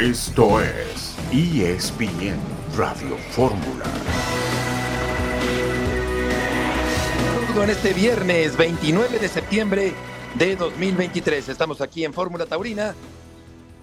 [0.00, 2.38] Esto es ESPN
[2.76, 3.84] Radio Fórmula.
[7.60, 9.92] En este viernes 29 de septiembre
[10.36, 12.94] de 2023 estamos aquí en Fórmula Taurina.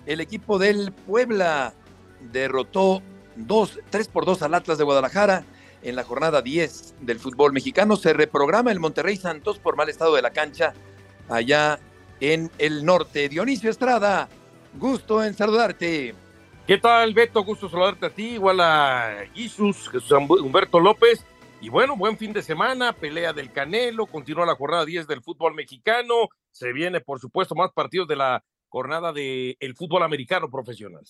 [0.06, 1.74] El equipo del Puebla
[2.32, 3.02] derrotó
[3.36, 5.44] 2, 3 por 2 al Atlas de Guadalajara
[5.84, 7.98] en la jornada 10 del fútbol mexicano.
[7.98, 10.74] Se reprograma el Monterrey Santos por mal estado de la cancha
[11.28, 11.78] allá
[12.22, 13.28] en el norte.
[13.28, 14.30] Dionisio Estrada,
[14.80, 16.16] gusto en saludarte.
[16.68, 17.44] ¿Qué tal, Beto?
[17.44, 21.26] Gusto saludarte a ti, igual a Jesús, Jesús Humberto López.
[21.62, 25.56] Y bueno, buen fin de semana, pelea del Canelo, continúa la jornada 10 del fútbol
[25.56, 31.04] mexicano, se viene, por supuesto, más partidos de la jornada del fútbol americano profesional.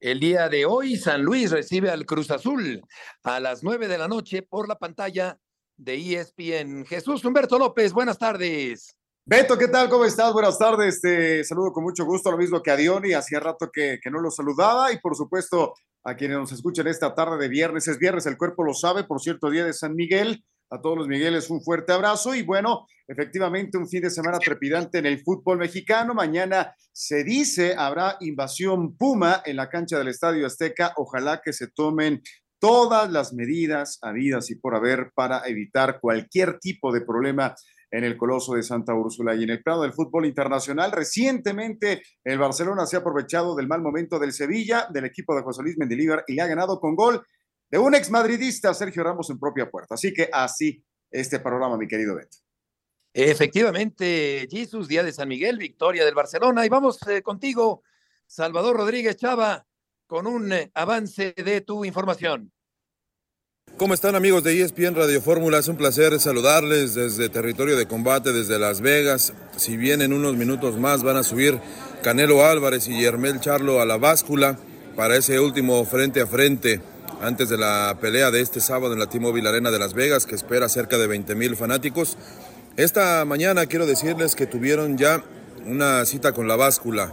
[0.00, 2.82] El día de hoy, San Luis recibe al Cruz Azul
[3.24, 5.38] a las 9 de la noche por la pantalla
[5.76, 6.86] de ESPN.
[6.86, 8.95] Jesús Humberto López, buenas tardes.
[9.28, 9.88] Beto, ¿qué tal?
[9.88, 10.32] ¿Cómo estás?
[10.32, 11.00] Buenas tardes.
[11.00, 13.12] Te saludo con mucho gusto, lo mismo que a Diony.
[13.12, 17.12] Hacía rato que, que no lo saludaba y por supuesto a quienes nos escuchan esta
[17.12, 17.88] tarde de viernes.
[17.88, 20.44] Es viernes, el cuerpo lo sabe, por cierto, día de San Miguel.
[20.70, 24.98] A todos los Migueles un fuerte abrazo y bueno, efectivamente un fin de semana trepidante
[24.98, 26.14] en el fútbol mexicano.
[26.14, 30.92] Mañana se dice habrá invasión Puma en la cancha del Estadio Azteca.
[30.98, 32.22] Ojalá que se tomen
[32.60, 37.56] todas las medidas habidas y por haber para evitar cualquier tipo de problema
[37.90, 39.34] en el Coloso de Santa Úrsula.
[39.34, 43.80] Y en el plano del fútbol internacional, recientemente el Barcelona se ha aprovechado del mal
[43.80, 47.24] momento del Sevilla, del equipo de José Luis Mendilibar, y le ha ganado con gol
[47.70, 49.94] de un exmadridista, Sergio Ramos, en propia puerta.
[49.94, 52.38] Así que así este panorama, mi querido Beto.
[53.12, 56.66] Efectivamente, Jesús, día de San Miguel, victoria del Barcelona.
[56.66, 57.82] Y vamos eh, contigo,
[58.26, 59.66] Salvador Rodríguez Chava,
[60.06, 62.52] con un eh, avance de tu información.
[63.76, 65.58] ¿Cómo están amigos de ESPN Radio Fórmula?
[65.58, 69.34] Es un placer saludarles desde territorio de combate, desde Las Vegas.
[69.58, 71.60] Si bien en unos minutos más van a subir
[72.02, 74.56] Canelo Álvarez y Yermel Charlo a la báscula
[74.96, 76.80] para ese último frente a frente
[77.20, 80.36] antes de la pelea de este sábado en la T-Mobile Arena de Las Vegas, que
[80.36, 82.16] espera cerca de 20 mil fanáticos.
[82.78, 85.22] Esta mañana quiero decirles que tuvieron ya
[85.66, 87.12] una cita con la báscula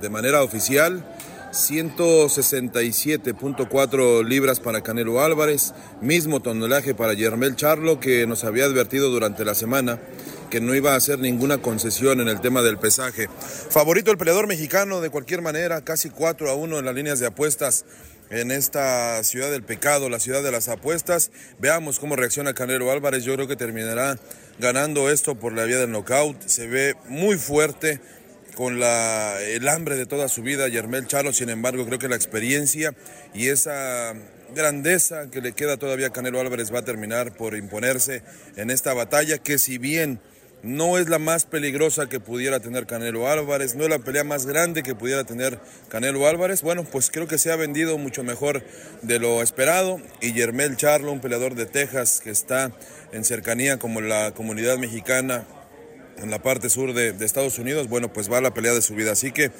[0.00, 1.04] de manera oficial
[1.52, 9.44] 167.4 libras para Canelo Álvarez, mismo tonelaje para Yermel Charlo, que nos había advertido durante
[9.44, 10.00] la semana
[10.50, 13.28] que no iba a hacer ninguna concesión en el tema del pesaje.
[13.70, 17.26] Favorito el peleador mexicano de cualquier manera, casi 4 a 1 en las líneas de
[17.26, 17.84] apuestas
[18.30, 21.30] en esta ciudad del pecado, la ciudad de las apuestas.
[21.58, 23.24] Veamos cómo reacciona Canelo Álvarez.
[23.24, 24.18] Yo creo que terminará
[24.58, 26.40] ganando esto por la vía del knockout.
[26.46, 28.00] Se ve muy fuerte,
[28.54, 32.94] con el hambre de toda su vida, Yermel Chalo, sin embargo, creo que la experiencia
[33.34, 34.14] y esa
[34.54, 38.22] grandeza que le queda todavía a Canelo Álvarez va a terminar por imponerse
[38.56, 40.20] en esta batalla que si bien
[40.62, 44.46] no es la más peligrosa que pudiera tener Canelo Álvarez, no es la pelea más
[44.46, 45.58] grande que pudiera tener
[45.88, 48.62] Canelo Álvarez, bueno, pues creo que se ha vendido mucho mejor
[49.02, 50.00] de lo esperado.
[50.20, 52.70] Y Yermel Charlo, un peleador de Texas que está
[53.12, 55.44] en cercanía como la comunidad mexicana
[56.22, 59.12] en la parte sur de, Estados Unidos, bueno, pues va la pelea de su vida.
[59.12, 59.50] Así que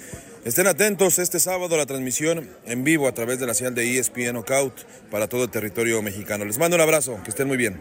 [0.44, 3.98] estén atentos este sábado a la transmisión en vivo a través de la señal de
[3.98, 6.44] ESPN Knockout para todo el territorio mexicano.
[6.44, 7.80] Les mando un abrazo, que estén muy bien.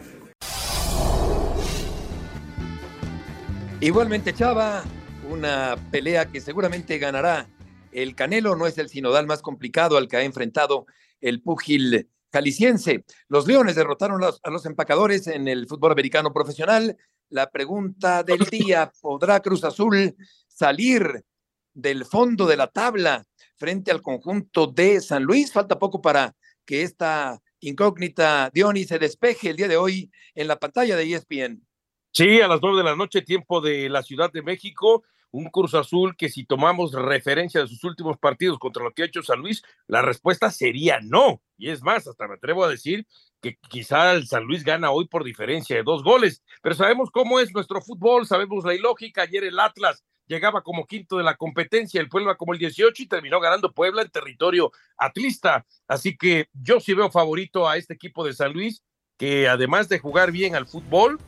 [3.80, 4.84] Igualmente, Chava,
[5.28, 7.48] una pelea que seguramente ganará
[7.90, 10.86] el Canelo, no es el sinodal más complicado al que ha enfrentado
[11.20, 13.04] el púgil jalisciense.
[13.28, 16.96] Los Leones derrotaron a los empacadores en el fútbol americano profesional
[17.32, 20.14] la pregunta del día, ¿podrá Cruz Azul
[20.46, 21.24] salir
[21.72, 23.24] del fondo de la tabla
[23.56, 25.50] frente al conjunto de San Luis?
[25.50, 30.58] Falta poco para que esta incógnita Diony se despeje el día de hoy en la
[30.58, 31.66] pantalla de ESPN.
[32.12, 35.74] Sí, a las nueve de la noche, tiempo de la Ciudad de México, un Cruz
[35.74, 39.40] Azul que si tomamos referencia de sus últimos partidos contra lo que ha hecho San
[39.40, 41.40] Luis, la respuesta sería no.
[41.56, 43.06] Y es más, hasta me atrevo a decir
[43.42, 47.40] que quizá el San Luis gana hoy por diferencia de dos goles, pero sabemos cómo
[47.40, 49.22] es nuestro fútbol, sabemos la ilógica.
[49.22, 53.08] Ayer el Atlas llegaba como quinto de la competencia, el Puebla como el 18 y
[53.08, 55.66] terminó ganando Puebla en territorio atlista.
[55.88, 58.82] Así que yo sí veo favorito a este equipo de San Luis,
[59.18, 61.18] que además de jugar bien al fútbol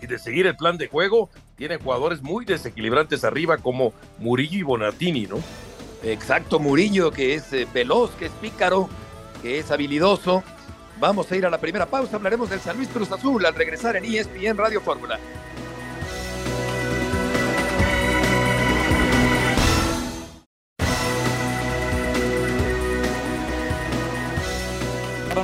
[0.00, 4.62] y de seguir el plan de juego, tiene jugadores muy desequilibrantes arriba como Murillo y
[4.62, 5.42] Bonatini, ¿no?
[6.04, 8.88] Exacto, Murillo, que es eh, veloz, que es pícaro,
[9.42, 10.44] que es habilidoso
[11.00, 12.16] Vamos a ir a la primera pausa.
[12.16, 15.18] Hablaremos del San Luis Cruz Azul al regresar en ESPN Radio Fórmula.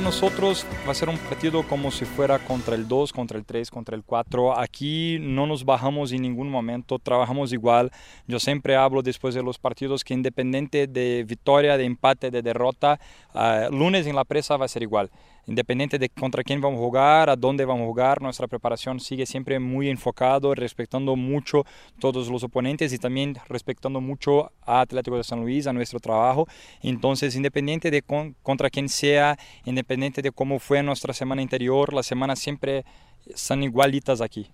[0.05, 3.71] nosotros va a ser un partido como si fuera contra el 2, contra el 3,
[3.71, 4.55] contra el 4.
[4.55, 7.91] Aquí no nos bajamos en ningún momento, trabajamos igual.
[8.27, 12.99] Yo siempre hablo después de los partidos que independiente de victoria, de empate, de derrota,
[13.33, 15.09] uh, lunes en la presa va a ser igual
[15.47, 19.25] independiente de contra quién vamos a jugar, a dónde vamos a jugar, nuestra preparación sigue
[19.25, 21.65] siempre muy enfocado, respetando mucho
[21.99, 26.47] todos los oponentes y también respetando mucho a Atlético de San Luis, a nuestro trabajo.
[26.81, 28.03] Entonces, independiente de
[28.41, 32.85] contra quién sea, independiente de cómo fue nuestra semana anterior, las semanas siempre
[33.33, 34.49] son igualitas aquí.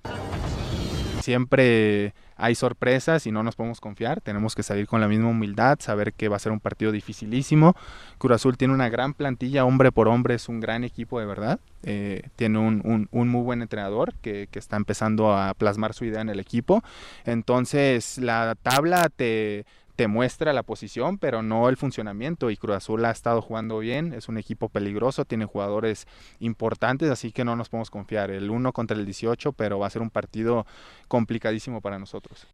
[1.22, 4.20] Siempre hay sorpresas y no nos podemos confiar.
[4.20, 7.76] Tenemos que salir con la misma humildad, saber que va a ser un partido dificilísimo.
[8.18, 11.60] Cruz Azul tiene una gran plantilla, hombre por hombre, es un gran equipo de verdad.
[11.84, 16.30] Eh, tiene un, muy buen entrenador que, que está empezando a plasmar su idea en
[16.30, 16.84] el equipo.
[17.26, 19.66] Entonces, la tabla te
[19.96, 22.50] te muestra la posición, pero no el funcionamiento.
[22.50, 26.08] Y Cruz Azul ha estado jugando bien, es un equipo peligroso, tiene jugadores
[26.40, 28.32] importantes, así que no nos podemos confiar.
[28.32, 30.66] El 1 contra el 18, pero va a ser un partido
[31.08, 32.48] complicadísimo para nosotros.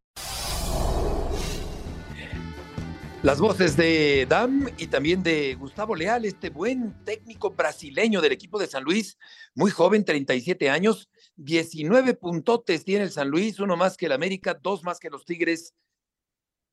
[3.24, 8.60] Las voces de Dam y también de Gustavo Leal, este buen técnico brasileño del equipo
[8.60, 9.18] de San Luis,
[9.56, 14.58] muy joven, 37 años, 19 puntotes tiene el San Luis, uno más que el América,
[14.62, 15.74] dos más que los Tigres,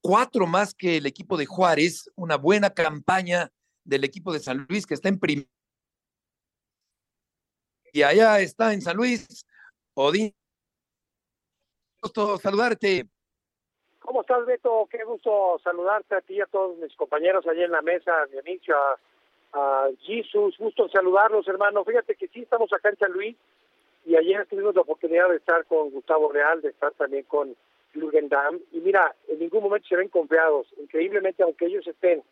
[0.04, 3.50] cuatro más que el equipo de Juárez, una buena campaña
[3.84, 5.46] del equipo de San Luis que está en primer.
[7.90, 9.46] Y allá está en San Luis,
[9.94, 10.34] Odín.
[12.02, 13.06] Gusto saludarte.
[14.00, 14.86] ¿Cómo estás, Beto?
[14.90, 18.76] Qué gusto saludarte a ti y a todos mis compañeros allí en la mesa, Dionisio,
[18.76, 18.98] a,
[19.54, 20.58] a Jesus.
[20.58, 21.82] Gusto saludarlos, hermano.
[21.82, 23.36] Fíjate que sí estamos acá en San Luis
[24.04, 27.56] y ayer tuvimos la oportunidad de estar con Gustavo Real, de estar también con
[27.94, 28.60] Lugendam.
[28.72, 30.66] Y mira, en ningún momento se ven confiados.
[30.78, 32.22] Increíblemente, aunque ellos estén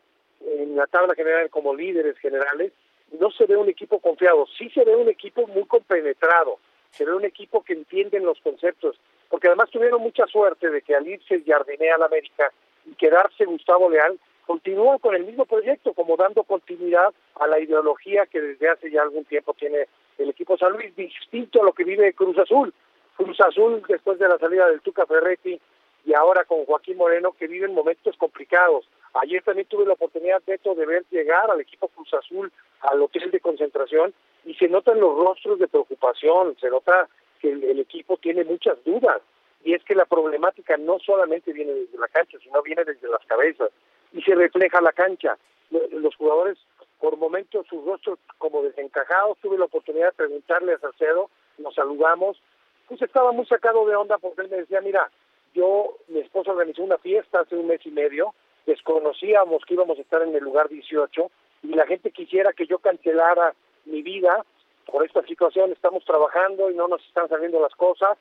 [0.40, 2.72] en la tabla general como líderes generales,
[3.18, 4.46] no se ve un equipo confiado.
[4.58, 6.58] Sí se ve un equipo muy compenetrado.
[6.90, 8.96] Se ve un equipo que entiende los conceptos.
[9.28, 12.52] Porque además tuvieron mucha suerte de que al irse Jardinea al América
[12.84, 18.26] y quedarse Gustavo Leal, continúan con el mismo proyecto, como dando continuidad a la ideología
[18.26, 19.86] que desde hace ya algún tiempo tiene
[20.18, 22.74] el equipo San Luis, distinto a lo que vive Cruz Azul.
[23.16, 25.60] Cruz Azul después de la salida del Tuca Ferretti
[26.04, 28.84] y ahora con Joaquín Moreno que viven momentos complicados.
[29.14, 32.50] Ayer también tuve la oportunidad, de ver llegar al equipo Cruz Azul
[32.80, 34.14] al hotel de concentración
[34.44, 37.08] y se notan los rostros de preocupación, se nota
[37.40, 39.20] que el, equipo tiene muchas dudas
[39.64, 43.24] y es que la problemática no solamente viene desde la cancha, sino viene desde las
[43.26, 43.70] cabezas
[44.12, 45.36] y se refleja la cancha.
[45.70, 46.58] Los jugadores,
[47.00, 52.40] por momentos, sus rostros como desencajados, tuve la oportunidad de preguntarle a Salcedo, nos saludamos
[52.88, 55.10] pues estaba muy sacado de onda porque él me decía, mira,
[55.54, 58.34] yo, mi esposa organizó una fiesta hace un mes y medio,
[58.66, 61.30] desconocíamos que íbamos a estar en el lugar 18
[61.64, 64.44] y la gente quisiera que yo cancelara mi vida
[64.86, 68.18] por esta situación, estamos trabajando y no nos están saliendo las cosas.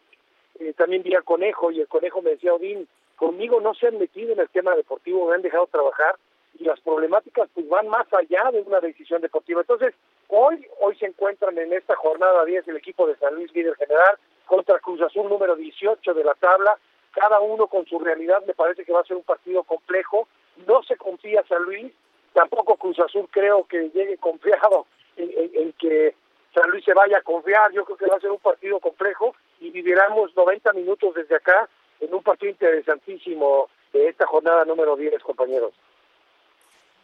[0.60, 3.98] Eh, también vi al conejo y el conejo me decía, Odín, conmigo no se han
[3.98, 6.16] metido en el tema deportivo, me han dejado trabajar
[6.60, 9.62] y las problemáticas pues van más allá de una decisión deportiva.
[9.62, 9.94] Entonces,
[10.28, 14.18] hoy hoy se encuentran en esta jornada 10 el equipo de San Luis líder general
[14.52, 16.78] contra Cruz Azul número 18 de la tabla,
[17.12, 20.28] cada uno con su realidad, me parece que va a ser un partido complejo,
[20.68, 21.94] no se confía San Luis,
[22.34, 26.16] tampoco Cruz Azul creo que llegue confiado en, que
[26.54, 29.34] San Luis se vaya a confiar, yo creo que va a ser un partido complejo
[29.62, 31.70] y viviremos 90 minutos desde acá
[32.02, 35.72] en un partido interesantísimo de esta jornada número 10, compañeros.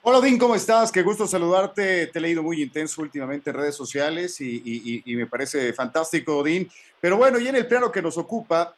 [0.10, 0.90] Hola, Odín, ¿cómo estás?
[0.90, 2.08] Qué gusto saludarte.
[2.08, 6.72] Te he leído muy intenso últimamente en redes sociales y, me parece fantástico, Odín.
[7.02, 8.74] Pero bueno, y en el plano que nos ocupa,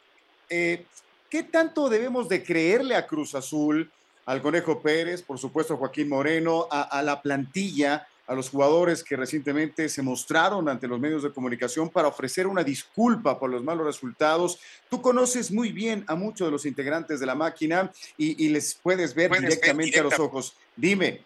[0.50, 0.88] eh,
[1.30, 3.92] ¿qué tanto debemos de creerle a Cruz Azul,
[4.26, 9.16] al Conejo Pérez, por supuesto a Joaquín Moreno, a, la plantilla, a los jugadores que
[9.16, 13.88] recientemente se mostraron ante los medios de comunicación para ofrecer una disculpa por los malos
[13.88, 14.60] resultados.
[14.88, 19.16] Tú conoces muy bien a muchos de los integrantes de la máquina y, les puedes
[19.16, 20.54] ver directamente a los ojos.
[20.76, 21.26] Dime,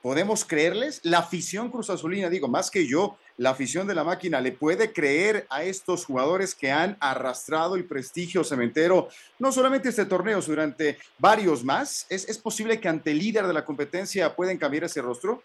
[0.00, 1.00] ¿podemos creerles?
[1.02, 4.92] La afición Cruz Azulina, digo, más que yo, la afición de la máquina le puede
[4.92, 9.08] creer a estos jugadores que han arrastrado el prestigio cementero,
[9.40, 12.06] no solamente este torneo, durante varios más.
[12.08, 15.42] ¿Es, es posible que ante el líder de la competencia pueden cambiar ese rostro?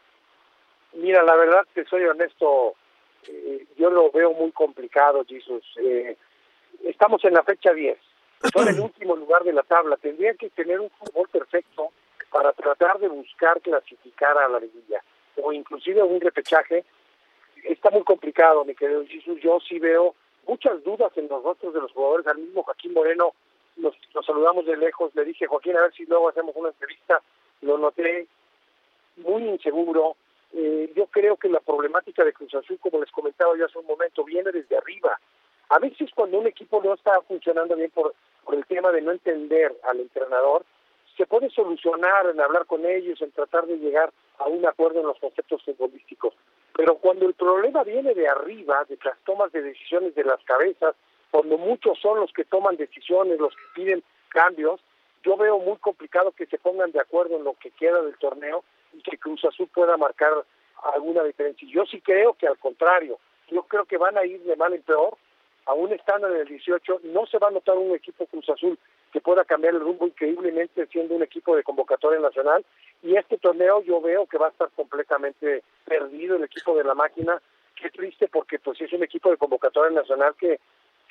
[0.93, 2.75] Mira, la verdad que soy honesto,
[3.27, 5.63] eh, yo lo veo muy complicado, Jesús.
[5.77, 6.17] Eh,
[6.83, 7.97] estamos en la fecha 10,
[8.53, 11.91] son el último lugar de la tabla, tendrían que tener un fútbol perfecto
[12.31, 15.03] para tratar de buscar clasificar a la liguilla
[15.37, 16.83] o inclusive un repechaje,
[17.63, 19.39] está muy complicado, mi querido Jesús.
[19.41, 20.15] Yo sí veo
[20.47, 22.27] muchas dudas en los rostros de los jugadores.
[22.27, 23.33] Al mismo Joaquín Moreno
[23.77, 23.95] nos,
[24.25, 25.13] saludamos de lejos.
[25.15, 27.21] Le dije, Joaquín, a ver si luego hacemos una entrevista.
[27.61, 28.27] Lo noté
[29.17, 30.15] muy inseguro,
[30.53, 33.85] eh, yo creo que la problemática de Cruz Azul, como les comentaba yo hace un
[33.85, 35.19] momento, viene desde arriba.
[35.69, 39.11] A veces cuando un equipo no está funcionando bien por, por el tema de no
[39.11, 40.65] entender al entrenador,
[41.17, 45.07] se puede solucionar en hablar con ellos, en tratar de llegar a un acuerdo en
[45.07, 46.33] los conceptos futbolísticos.
[46.75, 50.95] Pero cuando el problema viene de arriba, de las tomas de decisiones de las cabezas,
[51.29, 54.81] cuando muchos son los que toman decisiones, los que piden cambios,
[55.23, 58.63] yo veo muy complicado que se pongan de acuerdo en lo que queda del torneo
[58.93, 60.31] y que Cruz Azul pueda marcar
[60.93, 61.67] alguna diferencia.
[61.71, 63.19] Yo sí creo que al contrario,
[63.49, 65.17] yo creo que van a ir de mal en peor,
[65.65, 68.77] aún estando en el 18, no se va a notar un equipo Cruz Azul
[69.11, 72.65] que pueda cambiar el rumbo increíblemente siendo un equipo de convocatoria nacional
[73.03, 76.95] y este torneo yo veo que va a estar completamente perdido el equipo de la
[76.95, 77.41] máquina,
[77.75, 80.59] qué triste porque pues es un equipo de convocatoria nacional que,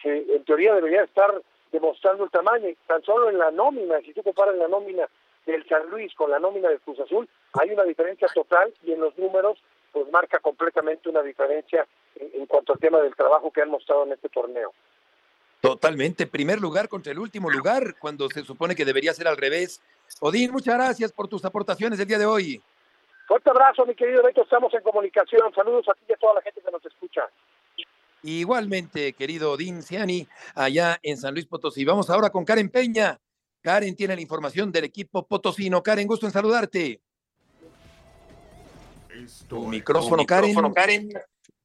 [0.03, 1.31] que en teoría debería estar
[1.73, 5.09] demostrando el tamaño, tan solo en la nómina, si tú comparas la nómina
[5.47, 7.29] del San Luis con la nómina del Cruz Azul,
[7.61, 9.59] hay una diferencia total y en los números
[9.93, 14.13] pues marca completamente una diferencia en, cuanto al tema del trabajo que han mostrado en
[14.13, 14.73] este torneo.
[15.61, 19.83] Totalmente, primer lugar contra el último lugar, cuando se supone que debería ser al revés.
[20.21, 22.63] Odín, muchas gracias por tus aportaciones el día de hoy.
[23.27, 25.53] Fuerte abrazo, mi querido Beto, estamos en comunicación.
[25.55, 27.29] Saludos a ti y a toda la gente que nos escucha.
[28.23, 31.85] Igualmente, querido Odín Ciani, allá en San Luis Potosí.
[31.85, 33.19] Vamos ahora con Karen Peña.
[33.63, 35.83] Karen tiene la información del equipo potosino.
[35.83, 37.01] Karen, gusto en saludarte.
[39.49, 40.55] Tu micrófono, Karen.
[40.73, 41.13] Karen.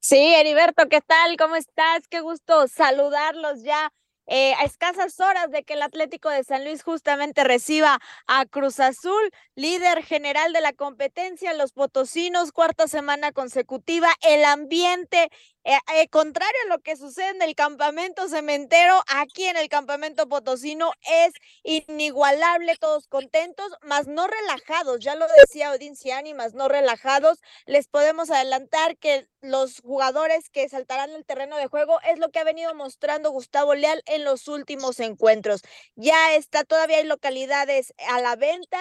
[0.00, 1.36] Sí, Heriberto, ¿qué tal?
[1.36, 2.06] ¿Cómo estás?
[2.08, 3.90] Qué gusto saludarlos ya
[4.28, 8.80] eh, a escasas horas de que el Atlético de San Luis justamente reciba a Cruz
[8.80, 15.30] Azul, líder general de la competencia, los potosinos, cuarta semana consecutiva, el ambiente
[15.68, 20.28] eh, eh, contrario a lo que sucede en el campamento cementero, aquí en el campamento
[20.28, 21.32] potosino es
[21.64, 27.88] inigualable, todos contentos, más no relajados, ya lo decía Odin Ciani, más no relajados, les
[27.88, 32.44] podemos adelantar que los jugadores que saltarán el terreno de juego es lo que ha
[32.44, 35.62] venido mostrando Gustavo Leal en los últimos encuentros.
[35.96, 38.78] Ya está, todavía hay localidades a la venta,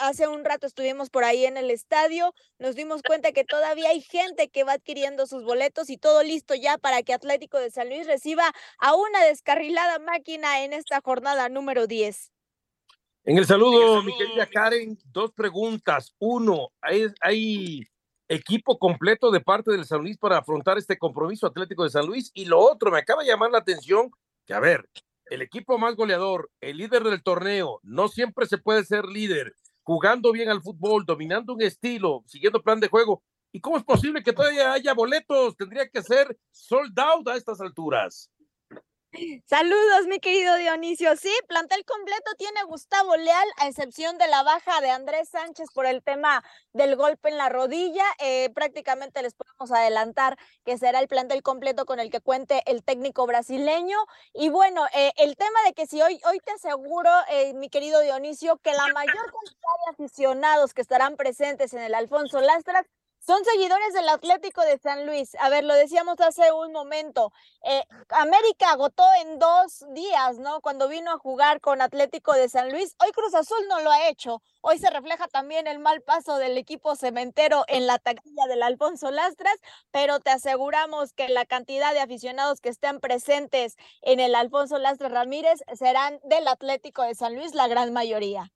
[0.00, 4.02] hace un rato estuvimos por ahí en el estadio, nos dimos cuenta que todavía hay
[4.02, 7.88] gente que va adquiriendo sus boletos y todo listo ya para que Atlético de San
[7.88, 12.32] Luis reciba a una descarrilada máquina en esta jornada número 10.
[13.24, 16.14] En el saludo, mi querida Karen, dos preguntas.
[16.20, 17.82] Uno, ¿hay, ¿hay,
[18.28, 22.30] equipo completo de parte del San Luis para afrontar este compromiso Atlético de San Luis?
[22.34, 24.10] Y lo otro, me acaba de llamar la atención
[24.46, 24.88] que, a ver,
[25.26, 30.30] el equipo más goleador, el líder del torneo, no siempre se puede ser líder, jugando
[30.30, 33.24] bien al fútbol, dominando un estilo, siguiendo plan de juego.
[33.56, 35.56] ¿Y cómo es posible que todavía haya boletos?
[35.56, 38.30] Tendría que ser sold out a estas alturas.
[39.46, 41.16] Saludos, mi querido Dionisio.
[41.16, 45.86] Sí, plantel completo tiene Gustavo Leal, a excepción de la baja de Andrés Sánchez por
[45.86, 46.44] el tema
[46.74, 48.04] del golpe en la rodilla.
[48.18, 50.36] Eh, prácticamente les podemos adelantar
[50.66, 53.96] que será el plantel completo con el que cuente el técnico brasileño.
[54.34, 58.02] Y bueno, eh, el tema de que si hoy, hoy te aseguro, eh, mi querido
[58.02, 62.84] Dionisio, que la mayor cantidad de aficionados que estarán presentes en el Alfonso Lastras
[63.26, 65.34] son seguidores del Atlético de San Luis.
[65.40, 67.32] A ver, lo decíamos hace un momento.
[67.64, 70.60] Eh, América agotó en dos días, ¿no?
[70.60, 72.94] Cuando vino a jugar con Atlético de San Luis.
[73.04, 74.42] Hoy Cruz Azul no lo ha hecho.
[74.60, 79.10] Hoy se refleja también el mal paso del equipo cementero en la taquilla del Alfonso
[79.10, 79.56] Lastras,
[79.90, 85.10] pero te aseguramos que la cantidad de aficionados que estén presentes en el Alfonso Lastras
[85.10, 88.52] Ramírez serán del Atlético de San Luis, la gran mayoría.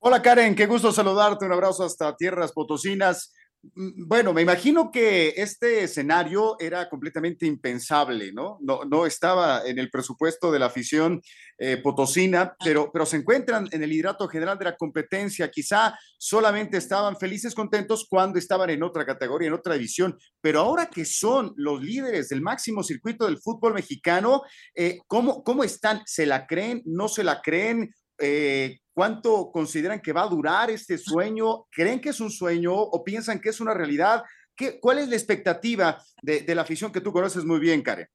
[0.00, 1.46] Hola Karen, qué gusto saludarte.
[1.46, 3.32] Un abrazo hasta Tierras Potosinas.
[3.74, 8.58] Mm, bueno, me imagino que este escenario era completamente impensable, ¿no?
[8.60, 11.22] No, no estaba en el presupuesto de la afición
[11.56, 15.50] eh, potosina, pero, pero se encuentran en el hidrato general de la competencia.
[15.50, 20.86] Quizá solamente estaban felices, contentos cuando estaban en otra categoría, en otra división, pero ahora
[20.86, 24.42] que son los líderes del máximo circuito del fútbol mexicano,
[24.74, 26.02] eh, ¿cómo, ¿cómo están?
[26.06, 26.82] ¿Se la creen?
[26.84, 27.94] ¿No se la creen?
[28.18, 31.66] Eh, ¿Cuánto consideran que va a durar este sueño?
[31.70, 34.22] ¿Creen que es un sueño o piensan que es una realidad?
[34.54, 38.06] ¿Qué, ¿Cuál es la expectativa de, de la afición que tú conoces muy bien, Karen?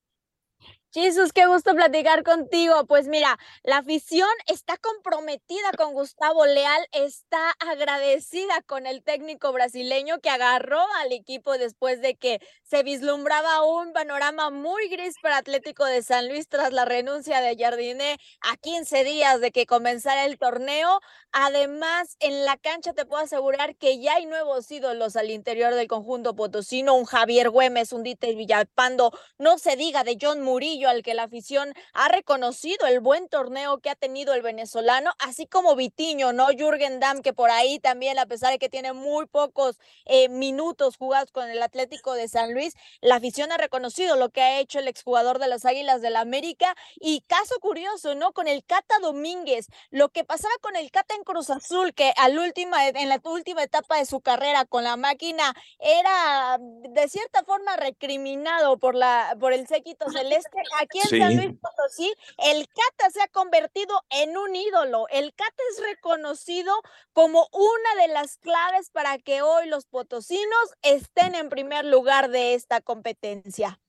[0.91, 2.87] Jesús, qué gusto platicar contigo.
[2.87, 10.19] Pues mira, la afición está comprometida con Gustavo Leal, está agradecida con el técnico brasileño
[10.19, 15.85] que agarró al equipo después de que se vislumbraba un panorama muy gris para Atlético
[15.85, 20.39] de San Luis tras la renuncia de Jardiné a 15 días de que comenzara el
[20.39, 21.01] torneo.
[21.31, 25.87] Además, en la cancha te puedo asegurar que ya hay nuevos ídolos al interior del
[25.87, 31.03] conjunto potosino, un Javier Güemes, un Dieter Villapando, no se diga de John Murillo Al
[31.03, 35.75] que la afición ha reconocido el buen torneo que ha tenido el venezolano, así como
[35.75, 36.47] Vitiño, ¿no?
[36.47, 40.97] Jürgen Damm, que por ahí también, a pesar de que tiene muy pocos eh, minutos
[40.97, 44.79] jugados con el Atlético de San Luis, la afición ha reconocido lo que ha hecho
[44.79, 46.75] el exjugador de las Águilas del la América.
[46.99, 48.33] Y caso curioso, ¿no?
[48.33, 52.37] Con el Cata Domínguez, lo que pasaba con el Cata en Cruz Azul, que al
[52.37, 57.75] última, en la última etapa de su carrera con la máquina era de cierta forma
[57.77, 60.49] recriminado por, la, por el séquito celeste.
[60.79, 65.07] Aquí en San Luis Potosí, el Cata se ha convertido en un ídolo.
[65.09, 66.73] El Cata es reconocido
[67.13, 72.53] como una de las claves para que hoy los potosinos estén en primer lugar de
[72.53, 73.79] esta competencia.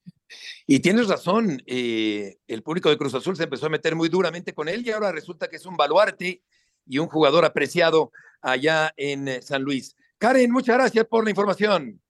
[0.66, 4.54] Y tienes razón, eh, el público de Cruz Azul se empezó a meter muy duramente
[4.54, 6.42] con él y ahora resulta que es un baluarte
[6.86, 9.96] y un jugador apreciado allá en eh, San Luis.
[10.18, 12.00] Karen, muchas gracias por la información.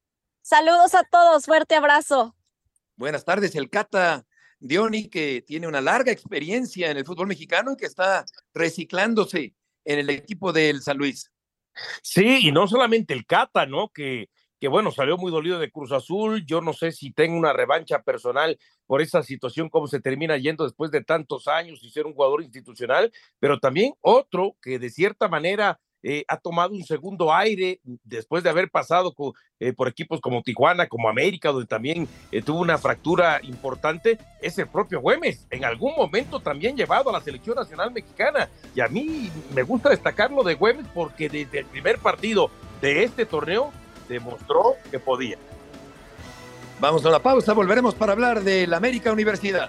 [0.43, 2.35] Saludos a todos, fuerte abrazo.
[2.97, 4.27] Buenas tardes, el Cata
[4.61, 8.25] Dioni, que tiene una larga experiencia en el fútbol mexicano y que está
[8.55, 11.33] reciclándose en el equipo del San Luis.
[12.03, 13.89] Sí, y no solamente el Cata, ¿no?
[13.89, 14.29] Que,
[14.61, 16.45] que bueno, salió muy dolido de Cruz Azul.
[16.45, 20.65] Yo no sé si tengo una revancha personal por esa situación, cómo se termina yendo
[20.65, 25.29] después de tantos años y ser un jugador institucional, pero también otro que de cierta
[25.29, 29.15] manera eh, ha tomado un segundo aire después de haber pasado
[29.59, 34.59] eh, por equipos como Tijuana, como América, donde también eh, tuvo una fractura importante, es
[34.59, 38.49] el propio Güemes, en algún momento también llevado a la selección nacional mexicana.
[38.75, 43.27] Y a mí me gusta destacarlo de Güemes porque desde el primer partido de este
[43.27, 43.73] torneo
[44.09, 45.37] demostró que podía.
[46.81, 49.69] Vamos a la pausa, volveremos para hablar de la América Universidad.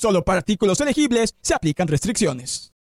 [0.00, 2.72] Solo para artículos elegibles se aplican restricciones.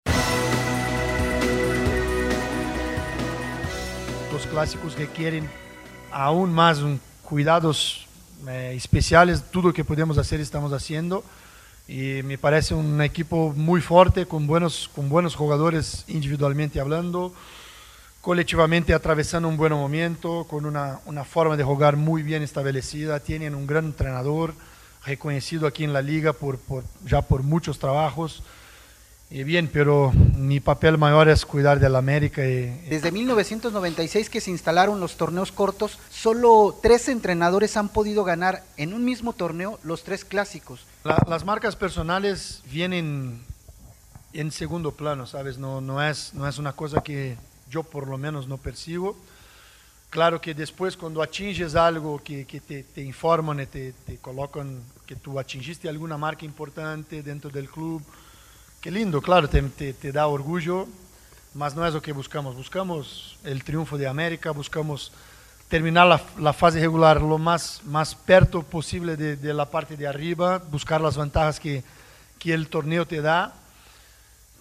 [4.31, 5.45] Los clásicos requieren
[6.13, 6.79] aún más
[7.23, 8.07] cuidados
[8.47, 9.43] eh, especiales.
[9.51, 11.25] Todo lo que podemos hacer estamos haciendo.
[11.89, 17.33] Y me parece un equipo muy fuerte, con buenos, con buenos jugadores individualmente hablando,
[18.21, 23.19] colectivamente atravesando un buen momento, con una, una forma de jugar muy bien establecida.
[23.19, 24.53] Tienen un gran entrenador
[25.05, 28.43] reconocido aquí en la liga por, por, ya por muchos trabajos.
[29.31, 32.43] Y bien, pero mi papel mayor es cuidar del América.
[32.43, 38.63] Y, Desde 1996 que se instalaron los torneos cortos, solo tres entrenadores han podido ganar
[38.75, 40.81] en un mismo torneo los tres clásicos.
[41.03, 43.39] La, las marcas personales vienen
[44.33, 45.59] en segundo plano, ¿sabes?
[45.59, 47.37] No, no, es, no es una cosa que
[47.69, 49.15] yo por lo menos no percibo.
[50.09, 55.87] Claro que después cuando atinges algo que, te, informan te, te, colocan que tú atingiste
[55.87, 58.01] alguna marca importante dentro del club,
[58.81, 59.61] qué lindo, claro, te,
[59.93, 60.87] te, da orgullo,
[61.53, 62.55] mas no es lo que buscamos.
[62.55, 65.11] Buscamos el triunfo de América, buscamos
[65.67, 70.07] terminar la, la fase regular lo más, más perto posible de, de, la parte de
[70.07, 71.83] arriba, buscar las ventajas que,
[72.39, 73.53] que el torneo te da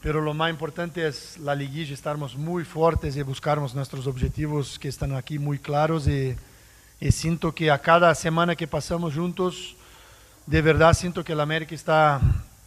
[0.02, 4.88] pero lo más importante es la liguilla, estarmos muy fuertes y buscarmos nuestros objetivos que
[4.88, 6.36] están aquí muy claros y,
[7.00, 9.76] y, siento que a cada semana que pasamos juntos,
[10.46, 12.20] de verdad siento que el América está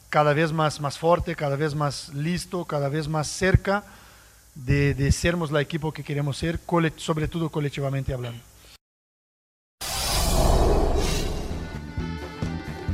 [0.10, 3.84] cada vez más, más fuerte, cada vez más listo, cada vez más cerca
[4.54, 6.60] de, de sermos la equipo que queremos ser,
[6.98, 8.51] sobre todo colectivamente hablando.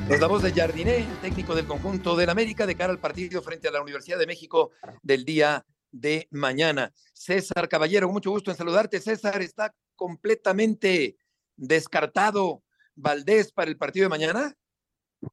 [0.10, 3.67] Es la voz de Jardiné, técnico del conjunto del América, de cara al partido frente
[3.67, 4.72] a la Universidad de México
[5.04, 6.93] del día de mañana.
[7.12, 9.02] César Caballero, mucho gusto en saludarte.
[9.02, 11.17] César, ¿está completamente
[11.58, 12.63] descartado
[12.96, 14.56] Valdés para el partido de mañana?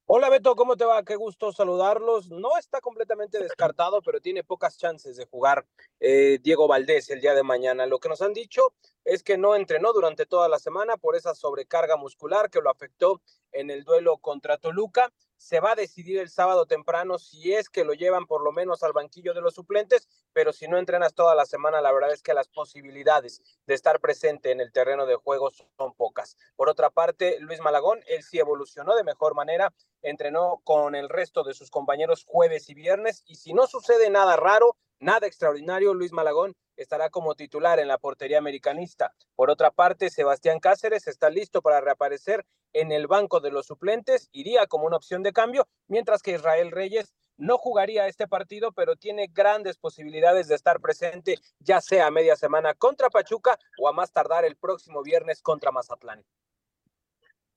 [0.06, 1.02] Hola Beto, ¿cómo te va?
[1.04, 2.30] Qué gusto saludarlos.
[2.30, 5.66] No está completamente descartado, pero tiene pocas chances de jugar
[6.00, 7.84] eh, Diego Valdés el día de mañana.
[7.84, 8.72] Lo que nos han dicho
[9.04, 13.20] es que no entrenó durante toda la semana por esa sobrecarga muscular que lo afectó
[13.52, 15.12] en el duelo contra Toluca.
[15.36, 18.82] Se va a decidir el sábado temprano si es que lo llevan por lo menos
[18.82, 22.22] al banquillo de los suplentes, pero si no entrenas toda la semana, la verdad es
[22.22, 26.36] que las posibilidades de estar presente en el terreno de juego son pocas.
[26.56, 31.44] Por otra parte, Luis Malagón, él sí evolucionó de mejor manera, entrenó con el resto
[31.44, 36.12] de sus compañeros jueves y viernes, y si no sucede nada raro, nada extraordinario, Luis
[36.12, 39.14] Malagón estará como titular en la portería americanista.
[39.34, 44.28] Por otra parte, Sebastián Cáceres está listo para reaparecer en el banco de los suplentes,
[44.32, 48.96] iría como una opción de cambio, mientras que Israel Reyes no jugaría este partido, pero
[48.96, 53.92] tiene grandes posibilidades de estar presente, ya sea a media semana contra Pachuca o a
[53.92, 56.24] más tardar el próximo viernes contra Mazatlán.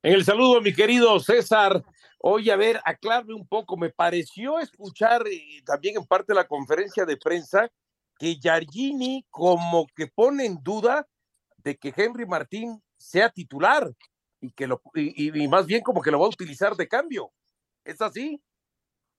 [0.03, 1.83] En el saludo, mi querido César.
[2.19, 3.77] Oye, a ver, aclarme un poco.
[3.77, 7.69] Me pareció escuchar eh, también en parte la conferencia de prensa
[8.17, 11.07] que Yargini como que pone en duda
[11.57, 13.91] de que Henry Martín sea titular
[14.39, 17.31] y que lo y, más bien como que lo va a utilizar de cambio.
[17.83, 18.41] ¿Es así?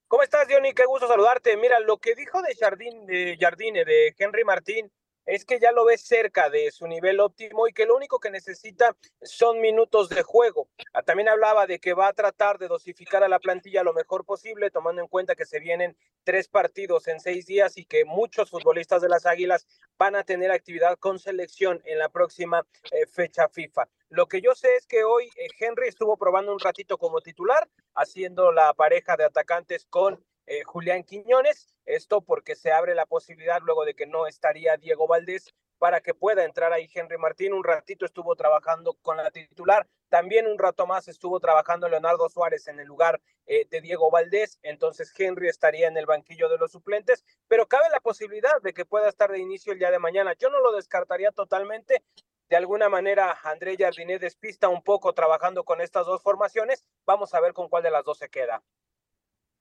[0.08, 0.72] ¿Cómo estás, Johnny?
[0.72, 1.56] Qué gusto saludarte.
[1.56, 4.90] Mira, lo que dijo de Jardine, de Jardine, de Henry Martín,
[5.28, 8.30] es que ya lo ves cerca de su nivel óptimo y que lo único que
[8.30, 10.68] necesita son minutos de juego.
[10.94, 14.24] Ah, también hablaba de que va a tratar de dosificar a la plantilla lo mejor
[14.24, 18.48] posible, tomando en cuenta que se vienen tres partidos en seis días y que muchos
[18.48, 19.66] futbolistas de las Águilas
[19.98, 23.86] van a tener actividad con selección en la próxima eh, fecha FIFA.
[24.08, 27.68] Lo que yo sé es que hoy eh, Henry estuvo probando un ratito como titular,
[27.94, 31.68] haciendo la pareja de atacantes con eh, Julián Quiñones.
[31.84, 36.14] Esto porque se abre la posibilidad luego de que no estaría Diego Valdés para que
[36.14, 37.52] pueda entrar ahí Henry Martín.
[37.52, 42.66] Un ratito estuvo trabajando con la titular, también un rato más estuvo trabajando Leonardo Suárez
[42.68, 46.72] en el lugar eh, de Diego Valdés, entonces Henry estaría en el banquillo de los
[46.72, 50.34] suplentes, pero cabe la posibilidad de que pueda estar de inicio el día de mañana.
[50.34, 52.02] Yo no lo descartaría totalmente.
[52.48, 56.82] De alguna manera, André Jardinet despista un poco trabajando con estas dos formaciones.
[57.04, 58.62] Vamos a ver con cuál de las dos se queda.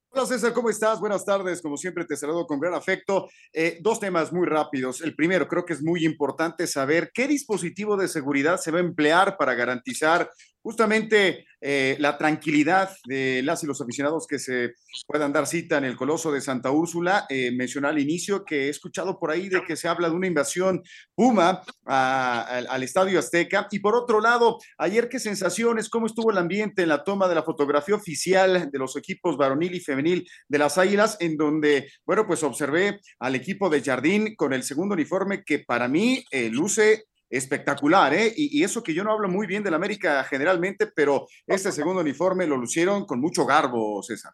[0.10, 1.00] Hola César, ¿cómo estás?
[1.00, 1.62] Buenas tardes.
[1.62, 3.30] Como siempre te saludo con gran afecto.
[3.54, 5.02] Eh, dos temas muy rápidos.
[5.02, 8.82] El primero, creo que es muy importante saber qué dispositivo de seguridad se va a
[8.82, 10.32] emplear para garantizar
[10.68, 14.74] justamente eh, la tranquilidad de las y los aficionados que se
[15.08, 17.26] puedan dar cita en el Coloso de Santa Úrsula.
[17.30, 20.28] Eh, mencioné al inicio que he escuchado por ahí de que se habla de una
[20.28, 20.84] invasión
[21.16, 23.70] Puma al Estadio Azteca.
[23.72, 27.36] Y por otro lado, ayer qué sensaciones, cómo estuvo el ambiente en la toma de
[27.36, 32.28] la fotografía oficial de los equipos varonil y femenil de las Águilas, en donde, bueno,
[32.28, 37.06] pues observé al equipo de Jardín con el segundo uniforme que para mí eh, luce
[37.30, 38.34] espectacular, ¿eh?
[38.36, 42.48] Y, eso que yo no hablo muy bien del América generalmente, pero este segundo uniforme
[42.48, 44.34] lo lucieron con mucho garbo, César.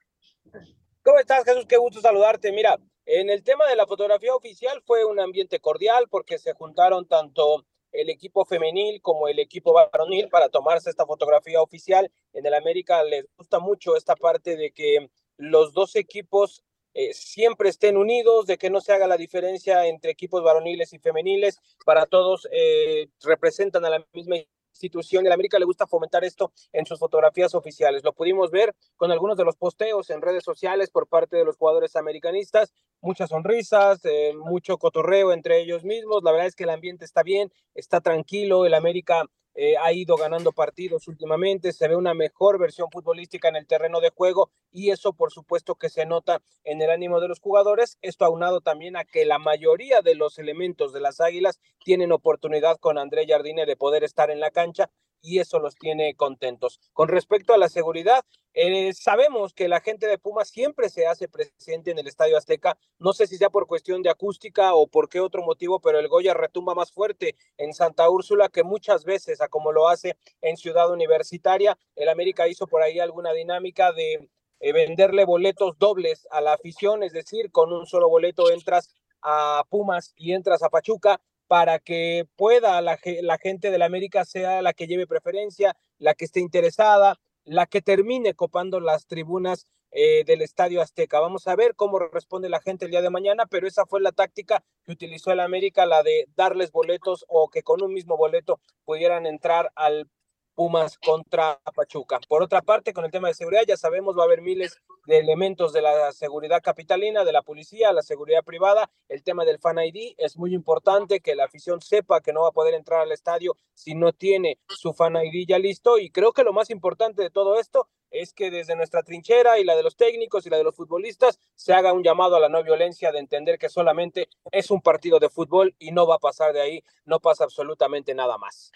[1.04, 1.66] ¿Cómo estás, Jesús?
[1.68, 2.52] Qué gusto saludarte.
[2.52, 7.08] Mira, en el tema de la fotografía oficial fue un ambiente cordial porque se juntaron
[7.08, 12.12] tanto el equipo femenil como el equipo varonil para tomarse esta fotografía oficial.
[12.34, 17.70] En el América les gusta mucho esta parte de que los dos equipos eh, siempre
[17.70, 22.06] estén unidos, de que no se haga la diferencia entre equipos varoniles y femeniles, para
[22.06, 24.38] todos eh, representan a la misma
[24.74, 28.04] institución la América le gusta fomentar esto en sus fotografías oficiales.
[28.04, 31.58] Lo pudimos ver con algunos de los posteos en redes sociales por parte de los
[31.58, 36.24] jugadores americanistas, muchas sonrisas, eh, mucho cotorreo entre ellos mismos.
[36.24, 40.16] La verdad es que el ambiente está bien, está tranquilo, el América eh, ha ido
[40.18, 44.92] ganando partidos últimamente, se ve una mejor versión futbolística en el terreno de juego y
[44.92, 47.98] eso por supuesto que se nota en el ánimo de los jugadores.
[48.02, 52.78] Esto aunado también a que la mayoría de los elementos de las Águilas tienen oportunidad
[52.78, 54.90] con André Jardine de poder estar en la cancha
[55.24, 56.80] y eso los tiene contentos.
[56.92, 61.28] Con respecto a la seguridad, eh, sabemos que la gente de Pumas siempre se hace
[61.28, 62.78] presente en el Estadio Azteca.
[63.00, 66.10] No sé si sea por cuestión de acústica o por qué otro motivo, pero el
[66.10, 70.58] Goya retumba más fuerte en Santa Úrsula que muchas veces, a como lo hace en
[70.58, 71.78] Ciudad Universitaria.
[71.96, 77.02] El América hizo por ahí alguna dinámica de eh, venderle boletos dobles a la afición,
[77.02, 81.22] es decir, con un solo boleto entras a Pumas y entras a Pachuca
[81.54, 86.16] para que pueda la, la gente de la América sea la que lleve preferencia, la
[86.16, 91.20] que esté interesada, la que termine copando las tribunas eh, del Estadio Azteca.
[91.20, 94.12] Vamos a ver cómo responde la gente el día de mañana, pero esa fue la
[94.12, 98.60] táctica que utilizó el América, la de darles boletos o que con un mismo boleto
[98.84, 100.10] pudieran entrar al
[100.56, 102.20] Pumas contra Pachuca.
[102.28, 105.18] Por otra parte, con el tema de seguridad, ya sabemos, va a haber miles de
[105.18, 108.90] elementos de la seguridad capitalina, de la policía, la seguridad privada.
[109.10, 112.50] El tema del Fan ID es muy importante que la afición sepa que no va
[112.50, 115.98] a poder entrar al estadio si no tiene su Fan ID ya listo.
[115.98, 119.64] Y creo que lo más importante de todo esto es que desde nuestra trinchera y
[119.64, 122.48] la de los técnicos y la de los futbolistas se haga un llamado a la
[122.48, 126.20] no violencia de entender que solamente es un partido de fútbol y no va a
[126.20, 128.72] pasar de ahí, no pasa absolutamente nada más.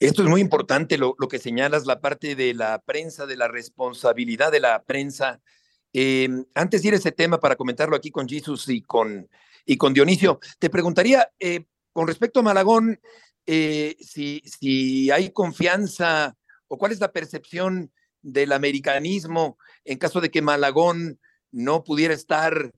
[0.00, 3.48] Esto es muy importante, lo, lo, que señalas, la parte de la prensa, de la
[3.48, 5.42] responsabilidad de la prensa.
[5.92, 9.28] Eh, antes de ir a ese tema para comentarlo aquí con Jesus y con,
[9.66, 12.98] y con Dionisio, te preguntaría, eh, con respecto a Malagón,
[13.44, 16.34] eh, si, si hay confianza
[16.66, 22.72] o cuál es la percepción del americanismo en caso de que Malagón no pudiera estar.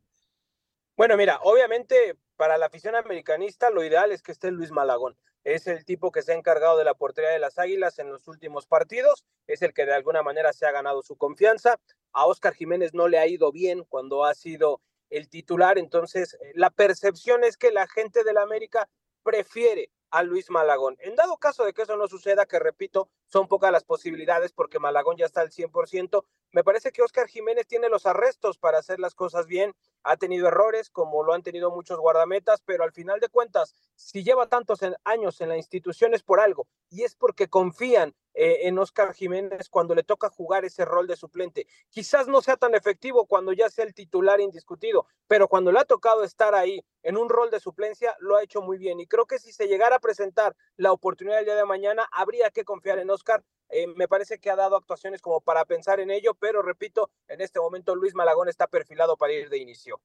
[0.97, 5.69] Bueno, mira, obviamente para la afición americanista lo ideal es que esté Luis Malagón es
[5.69, 8.67] el tipo que se ha encargado de la portería de las Águilas en los últimos
[8.67, 11.79] partidos, es el que de alguna manera se ha ganado su confianza.
[12.13, 16.51] A Oscar Jiménez no le ha ido bien cuando ha sido el titular, entonces eh,
[16.57, 18.89] la percepción es que la gente de la América
[19.23, 20.97] prefiere a Luis Malagón.
[20.99, 24.81] En dado caso de que eso no suceda, que repito, son pocas las posibilidades porque
[24.81, 28.99] Malagón ya está al 100%, me parece que Oscar Jiménez tiene los arrestos para hacer
[28.99, 33.21] las cosas bien, ha tenido errores como lo han tenido muchos guardametas, pero al final
[33.21, 37.49] de cuentas, si lleva tantos años en la institución es por algo y es porque
[37.49, 41.67] confían eh, en Oscar Jiménez cuando le toca jugar ese rol de suplente.
[41.91, 45.85] Quizás no sea tan efectivo cuando ya sea el titular indiscutido, pero cuando le ha
[45.85, 49.01] tocado estar ahí en un rol de suplencia, lo ha hecho muy bien.
[49.01, 52.51] Y creo que si se llegara a presentar la oportunidad el día de mañana, habría
[52.51, 53.43] que confiar en Oscar.
[53.75, 57.41] Eh, me parece que ha dado actuaciones como para pensar en ello, pero repito, en
[57.41, 59.99] este momento Luis Malagón está perfilado para ir de inicio.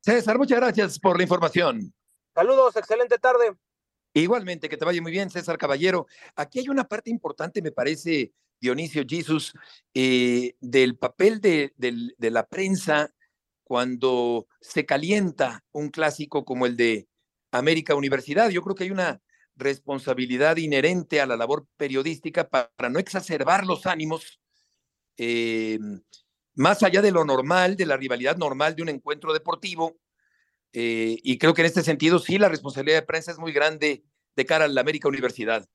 [0.00, 1.92] César, muchas gracias por la información.
[2.34, 3.54] Saludos, excelente tarde.
[4.14, 6.06] Igualmente, que te vaya muy bien, César Caballero.
[6.34, 9.52] Aquí hay una parte importante, me parece, Dionisio Jesus,
[9.92, 13.12] eh, del papel de, de, la prensa
[13.64, 17.06] cuando se calienta un clásico como el de
[17.50, 18.48] América Universidad.
[18.48, 19.20] Yo creo que hay una
[19.56, 24.40] responsabilidad inherente a la labor periodística para no exacerbar los ánimos,
[25.16, 25.78] eh,
[26.54, 29.98] más allá de lo normal, de la rivalidad normal de un encuentro deportivo,
[30.72, 34.04] eh, y creo que en este sentido sí la responsabilidad de prensa es muy grande
[34.36, 35.66] de cara a la América Universidad.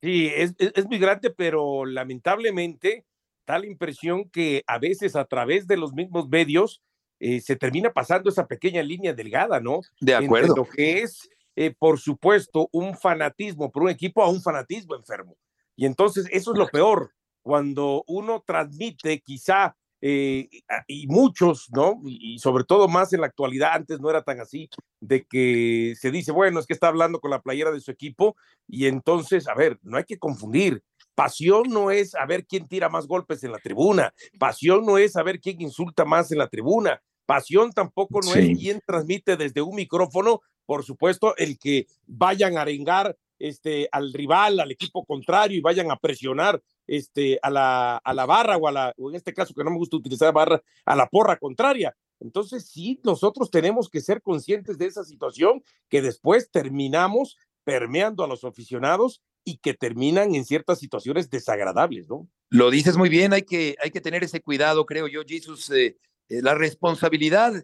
[0.00, 3.04] Sí, es, es, muy grande, pero lamentablemente
[3.46, 6.82] da la impresión que a veces a través de los mismos medios
[7.18, 9.80] eh, se termina pasando esa pequeña línea delgada, ¿no?
[10.00, 10.54] De acuerdo.
[10.54, 11.28] lo que es,
[11.60, 15.36] eh, por supuesto, un fanatismo por un equipo a un fanatismo enfermo.
[15.74, 17.10] Y entonces eso es lo peor,
[17.42, 20.48] cuando uno transmite quizá eh,
[20.86, 22.00] y muchos, ¿no?
[22.04, 26.12] Y, sobre todo más en la actualidad, antes no era tan así, de que se
[26.12, 28.36] dice, bueno, es que está hablando con la playera de su equipo
[28.68, 30.84] y entonces, a ver, no hay que confundir.
[31.16, 35.40] Pasión no es saber quién tira más golpes en la tribuna, pasión no es saber
[35.40, 40.40] quién insulta más en la tribuna, pasión tampoco no es quién transmite desde un micrófono,
[40.68, 45.90] por supuesto, el que vayan a arengar este, al rival, al equipo contrario y vayan
[45.90, 49.64] a presionar este, a, la, a la barra o a la, en este caso que
[49.64, 51.96] no me gusta utilizar barra, a la porra contraria.
[52.20, 58.28] Entonces sí, nosotros tenemos que ser conscientes de esa situación que después terminamos permeando a
[58.28, 62.28] los aficionados y que terminan en ciertas situaciones desagradables, ¿no?
[62.50, 65.96] Lo dices muy bien, hay que, hay que tener ese cuidado, creo yo, Jesús, eh,
[66.28, 67.54] eh, la responsabilidad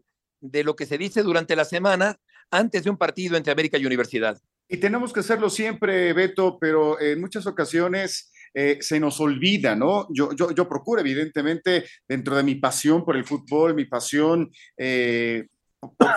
[0.40, 2.18] de lo que se dice durante la semana
[2.50, 4.38] antes de un partido entre América y Universidad.
[4.68, 10.06] Y tenemos que hacerlo siempre, Beto, pero en muchas ocasiones eh, se nos olvida, ¿no?
[10.10, 15.46] Yo, yo, yo, procuro, evidentemente, dentro de mi pasión por el fútbol, mi pasión eh,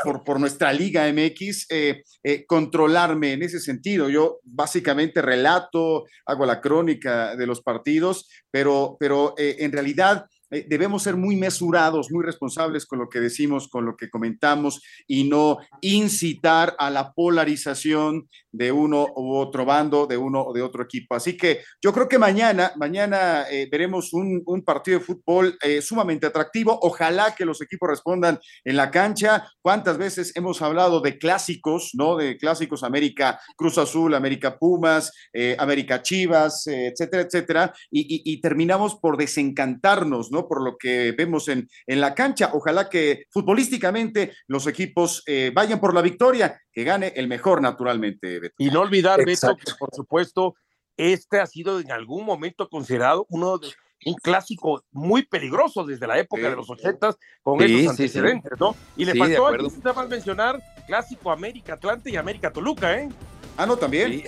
[0.04, 2.04] por, por, nuestra Liga MX, eh,
[2.46, 4.08] controlarme en ese sentido.
[4.08, 11.04] Yo básicamente relato, hago la crónica de los partidos, pero, pero en realidad eh, debemos
[11.04, 15.58] ser muy mesurados, muy responsables con lo que decimos, con lo que comentamos y no
[15.82, 21.16] incitar a la polarización de uno u otro bando, de uno o de otro equipo.
[21.16, 26.28] Así que yo creo que mañana, mañana eh, veremos un, partido de fútbol eh, sumamente
[26.28, 26.78] atractivo.
[26.82, 29.50] Ojalá que los equipos respondan en la cancha.
[29.62, 32.18] ¿Cuántas veces hemos hablado de clásicos, no?
[32.18, 35.14] De clásicos América Cruz Azul, América Pumas,
[35.58, 40.48] América Chivas, etcétera, etcétera, y, y terminamos por desencantarnos, ¿no?
[40.48, 42.52] Por lo que vemos en, en la cancha.
[42.54, 48.47] Ojalá que futbolísticamente los equipos eh, vayan por la victoria, que gane el mejor naturalmente.
[48.58, 50.56] Y no olvidar, Beto, que por supuesto,
[50.98, 53.70] este ha sido en algún momento considerado uno de
[54.06, 58.76] un clásico muy peligroso desde la época de los ochentas con esos antecedentes, ¿no?
[58.96, 63.10] Y le faltó nada más mencionar clásico América Atlante y América Toluca, ¿eh?
[63.58, 64.24] Ah, no, también.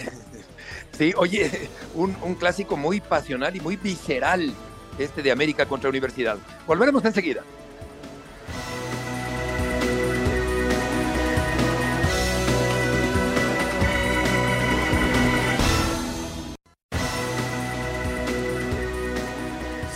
[0.92, 4.54] Sí, oye, un, un, clásico muy pasional y muy visceral
[4.98, 6.38] este de América contra Universidad.
[6.68, 7.44] Volveremos enseguida.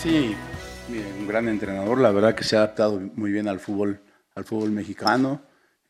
[0.04, 0.36] Sí,
[1.22, 4.02] un gran entrenador, la verdad que se ha adaptado muy bien al fútbol,
[4.36, 5.42] al fútbol mexicano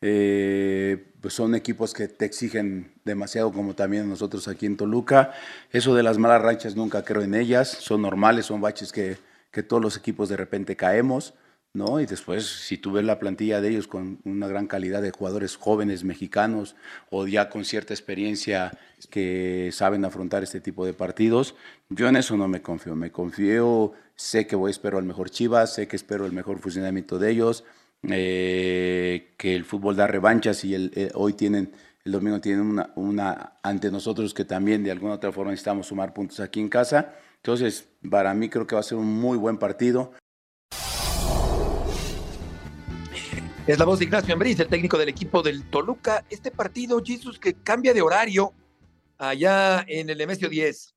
[0.06, 5.32] Eh, pues son equipos que te exigen demasiado como también nosotros aquí en Toluca.
[5.72, 9.16] Eso de las malas rachas nunca creo en ellas, son normales, son baches que,
[9.50, 11.34] que todos los equipos de repente caemos.
[11.72, 11.98] ¿no?
[12.00, 15.56] Y después, si tú ves la plantilla de ellos con una gran calidad de jugadores
[15.56, 16.76] jóvenes mexicanos
[17.10, 18.70] o ya con cierta experiencia
[19.10, 21.56] que saben afrontar este tipo de partidos,
[21.88, 22.94] yo en eso no me confío.
[22.94, 27.18] Me confío, sé que voy espero al mejor Chivas, sé que espero el mejor funcionamiento
[27.18, 27.64] de ellos,
[28.02, 31.72] eh, que el fútbol da revanchas y el, eh, hoy tienen,
[32.04, 36.40] el domingo tienen una, ante nosotros que también de alguna otra forma necesitamos sumar puntos
[36.40, 37.14] aquí en casa.
[37.36, 40.12] Entonces, para mí creo que va a ser un muy buen partido.
[43.66, 46.24] Es la voz de Ignacio Ambriz, el técnico del equipo del Toluca.
[46.28, 48.52] Este partido, Jesús, que cambia de horario
[49.16, 50.93] allá en el Nemesio 10.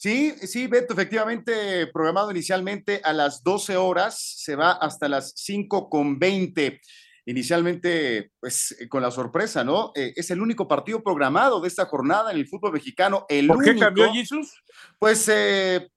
[0.00, 5.90] Sí, sí, Beto, efectivamente, programado inicialmente a las 12 horas, se va hasta las 5
[5.90, 6.80] con 20.
[7.26, 9.90] Inicialmente, pues con la sorpresa, ¿no?
[9.96, 13.26] Eh, es el único partido programado de esta jornada en el fútbol mexicano.
[13.28, 14.62] El ¿Por qué cambió Jesús?
[15.00, 15.90] Pues eh,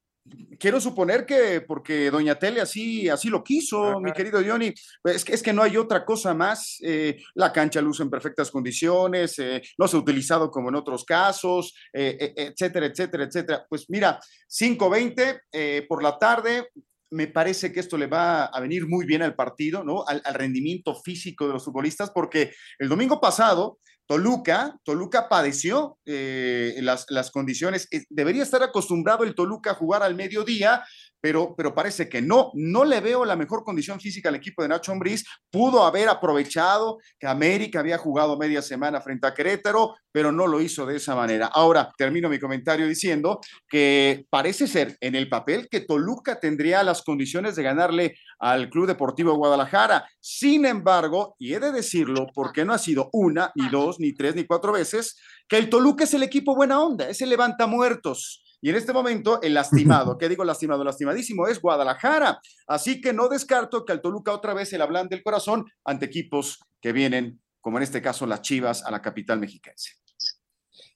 [0.59, 4.73] quiero suponer que porque Doña Tele así, así lo quiso, mi querido Johnny.
[5.03, 6.77] Es que, es que no hay otra cosa más.
[6.81, 11.03] eh, la cancha luce en perfectas condiciones, eh, no se ha utilizado como en otros
[11.03, 13.65] casos, eh, etcétera, etcétera, etcétera.
[13.69, 16.69] Pues mira, 5.20 eh, por la tarde.
[17.13, 20.05] Me parece que esto le va a venir muy bien al partido, ¿no?
[20.07, 23.79] Al, al rendimiento físico de los futbolistas, porque el domingo pasado
[24.11, 27.87] Toluca, Toluca padeció eh, las, las condiciones.
[27.91, 30.83] Eh, Debería estar acostumbrado el Toluca a jugar al mediodía,
[31.21, 32.51] pero, pero parece que no.
[32.55, 35.23] No le veo la mejor condición física al equipo de Nacho Ambriz.
[35.49, 40.61] Pudo haber aprovechado que América había jugado media semana frente a Querétaro, pero no lo
[40.61, 41.47] hizo de esa manera.
[41.47, 47.03] Ahora, termino mi comentario diciendo que parece ser en el papel que Toluca tendría las
[47.03, 50.05] condiciones de ganarle al Club Deportivo Guadalajara.
[50.19, 54.35] Sin embargo, y he de decirlo porque no ha sido una, ni dos, ni tres,
[54.35, 58.43] ni cuatro veces, que el Toluca es el equipo buena onda, es el levanta muertos.
[58.61, 60.83] Y en este momento, el lastimado, ¿qué digo lastimado?
[60.83, 62.39] Lastimadísimo es Guadalajara.
[62.67, 66.05] Así que no descarto que al Toluca otra vez se le hablan del corazón ante
[66.05, 69.93] equipos que vienen, como en este caso las Chivas, a la capital mexiquense.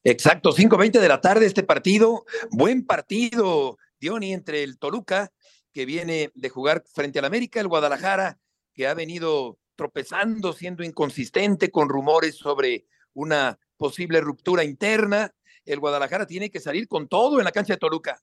[0.04, 2.26] Exacto, 5.20 de la tarde este partido.
[2.52, 5.32] Buen partido, Diony, entre el Toluca,
[5.74, 8.40] que viene de jugar frente al América, el Guadalajara,
[8.74, 15.34] que ha venido tropezando, siendo inconsistente con rumores sobre una posible ruptura interna.
[15.66, 18.22] El Guadalajara tiene que salir con todo en la cancha de Toluca.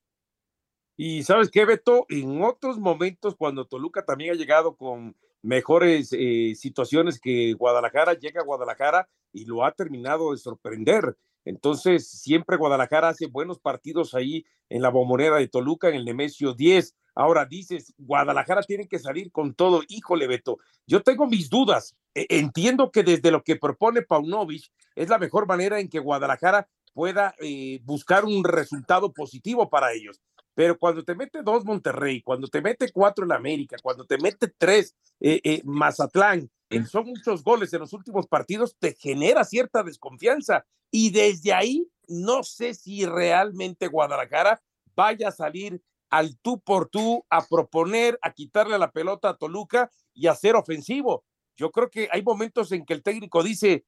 [0.96, 6.54] Y sabes qué, Beto, en otros momentos, cuando Toluca también ha llegado con mejores eh,
[6.54, 11.16] situaciones que Guadalajara, llega a Guadalajara y lo ha terminado de sorprender.
[11.44, 16.54] Entonces, siempre Guadalajara hace buenos partidos ahí en la bombonera de Toluca, en el Nemesio
[16.54, 16.94] 10.
[17.14, 19.82] Ahora dices, Guadalajara tiene que salir con todo.
[19.88, 21.96] Híjole, Beto, yo tengo mis dudas.
[22.14, 26.68] E- Entiendo que desde lo que propone Paunovic es la mejor manera en que Guadalajara
[26.92, 30.20] pueda eh, buscar un resultado positivo para ellos.
[30.54, 34.48] Pero cuando te mete dos Monterrey, cuando te mete cuatro en América, cuando te mete
[34.48, 39.82] tres eh, eh, Mazatlán, eh, son muchos goles en los últimos partidos, te genera cierta
[39.82, 40.66] desconfianza.
[40.90, 44.60] Y desde ahí, no sé si realmente Guadalajara
[44.94, 49.90] vaya a salir al tú por tú a proponer, a quitarle la pelota a Toluca
[50.12, 51.24] y a ser ofensivo.
[51.56, 53.86] Yo creo que hay momentos en que el técnico dice,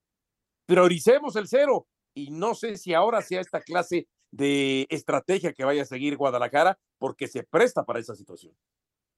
[0.64, 1.86] prioricemos el cero.
[2.14, 6.78] Y no sé si ahora sea esta clase de estrategia que vaya a seguir Guadalajara,
[6.98, 8.54] porque se presta para esa situación.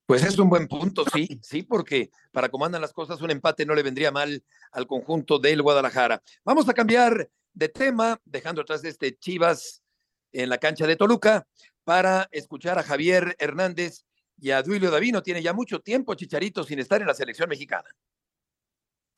[0.07, 3.67] Pues es un buen punto, sí, sí, porque para cómo andan las cosas, un empate
[3.67, 6.23] no le vendría mal al conjunto del Guadalajara.
[6.45, 9.83] Vamos a cambiar de tema, dejando atrás de este Chivas
[10.33, 11.47] en la cancha de Toluca,
[11.83, 14.05] para escuchar a Javier Hernández
[14.39, 15.23] y a Duilio Davino.
[15.23, 17.89] Tiene ya mucho tiempo, Chicharito, sin estar en la selección mexicana.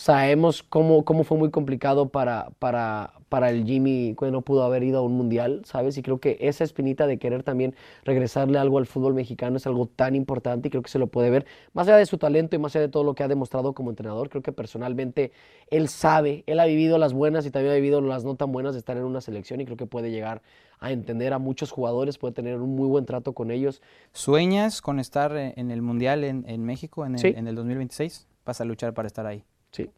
[0.00, 4.84] Sabemos cómo, cómo fue muy complicado para, para, para el Jimmy cuando no pudo haber
[4.84, 5.98] ido a un mundial, ¿sabes?
[5.98, 9.86] Y creo que esa espinita de querer también regresarle algo al fútbol mexicano es algo
[9.86, 12.60] tan importante y creo que se lo puede ver, más allá de su talento y
[12.60, 15.32] más allá de todo lo que ha demostrado como entrenador, creo que personalmente
[15.68, 18.74] él sabe, él ha vivido las buenas y también ha vivido las no tan buenas
[18.74, 20.42] de estar en una selección y creo que puede llegar
[20.78, 23.82] a entender a muchos jugadores, puede tener un muy buen trato con ellos.
[24.12, 27.34] ¿Sueñas con estar en en el Mundial en, en México en el, Sí.
[27.36, 28.28] en el 2026?
[28.46, 29.42] ¿Vas a luchar para estar ahí?
[29.78, 29.90] Sí.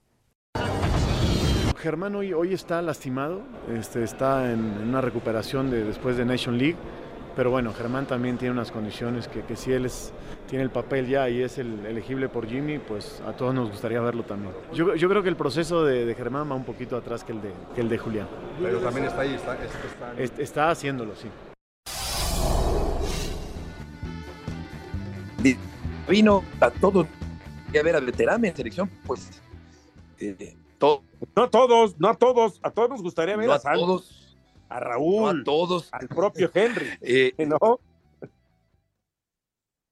[1.79, 3.43] Germán hoy, hoy está lastimado,
[3.75, 6.77] este, está en, en una recuperación de, después de Nation League,
[7.35, 10.13] pero bueno, Germán también tiene unas condiciones que, que si él es,
[10.47, 14.01] tiene el papel ya y es el elegible por Jimmy, pues a todos nos gustaría
[14.03, 14.53] verlo también.
[14.75, 17.41] Yo, yo creo que el proceso de, de Germán va un poquito atrás que el
[17.41, 18.29] de, que el de Julián.
[18.61, 21.29] Pero también está ahí, está, es- está en- Est- está haciéndolo, sí.
[26.09, 27.07] Vino a todo
[27.73, 29.41] y a ver al veterano en selección, pues
[30.21, 30.57] eh,
[31.37, 34.39] no todos, no a todos, a todos nos gustaría ver No a, a Santos, todos.
[34.69, 35.89] a Raúl, No a todos.
[35.93, 37.81] al propio Henry, Eh, ¿no?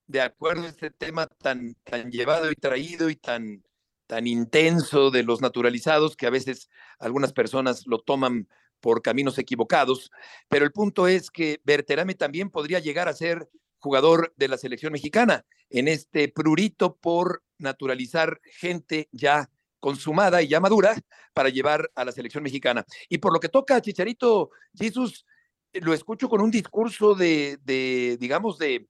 [0.07, 3.63] de acuerdo a este tema tan, tan llevado y traído y tan,
[4.07, 8.49] tan intenso de los naturalizados que a veces algunas personas lo toman
[8.81, 10.11] por caminos equivocados,
[10.49, 13.51] pero el punto es que Berterame también podría llegar a ser
[13.81, 19.51] jugador de la selección mexicana en este prurito por naturalizar gente ya
[19.81, 20.95] consumada y ya madura
[21.33, 22.85] para llevar a la selección mexicana.
[23.09, 25.25] Y por lo que toca a Chicharito, Jesús,
[25.73, 27.59] eh, lo escucho con un discurso de,
[28.19, 28.89] digamos, de,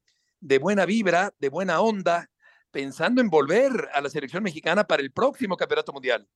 [0.61, 2.28] buena vibra, de buena onda,
[2.70, 6.26] pensando en volver a la selección mexicana para el próximo campeonato mundial.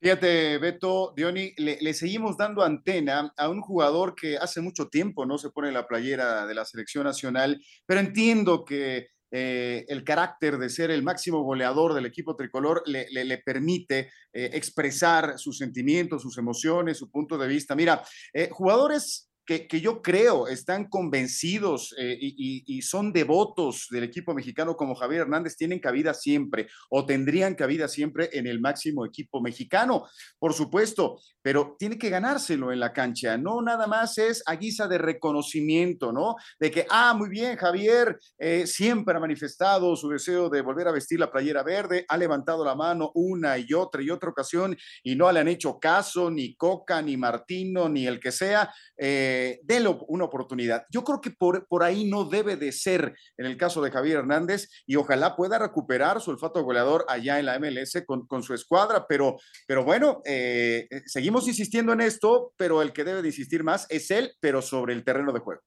[0.00, 5.38] Fíjate, Beto, Diony, le, seguimos dando antena a un jugador que hace mucho tiempo no
[5.38, 10.70] se pone la playera de la selección nacional, pero entiendo que eh, el carácter de
[10.70, 16.38] ser el máximo goleador del equipo tricolor le, le, permite eh, expresar sus sentimientos, sus
[16.38, 17.74] emociones, su punto de vista.
[17.74, 18.02] Mira,
[18.32, 24.76] eh, jugadores que, yo creo están convencidos eh, y, y, son devotos del equipo mexicano
[24.76, 30.06] como Javier Hernández tienen cabida siempre o tendrían cabida siempre en el máximo equipo mexicano,
[30.38, 34.86] por supuesto, pero tiene que ganárselo en la cancha, no nada más es a guisa
[34.86, 36.36] de reconocimiento, ¿no?
[36.60, 40.92] De que, ah, muy bien, Javier eh, siempre ha manifestado su deseo de volver a
[40.92, 45.16] vestir la playera verde, ha levantado la mano una y otra y otra ocasión y
[45.16, 48.70] no le han hecho caso ni Coca, ni Martino, ni el que sea.
[48.98, 50.84] Eh, eh, déle una oportunidad.
[50.90, 54.18] Yo creo que por, por, ahí no debe de ser en el caso de Javier
[54.18, 58.52] Hernández y ojalá pueda recuperar su olfato goleador allá en la MLS con, con su
[58.52, 59.36] escuadra, pero,
[59.68, 64.10] pero bueno, eh, seguimos insistiendo en esto, pero el que debe de insistir más es
[64.10, 65.62] él, pero sobre el terreno de juego.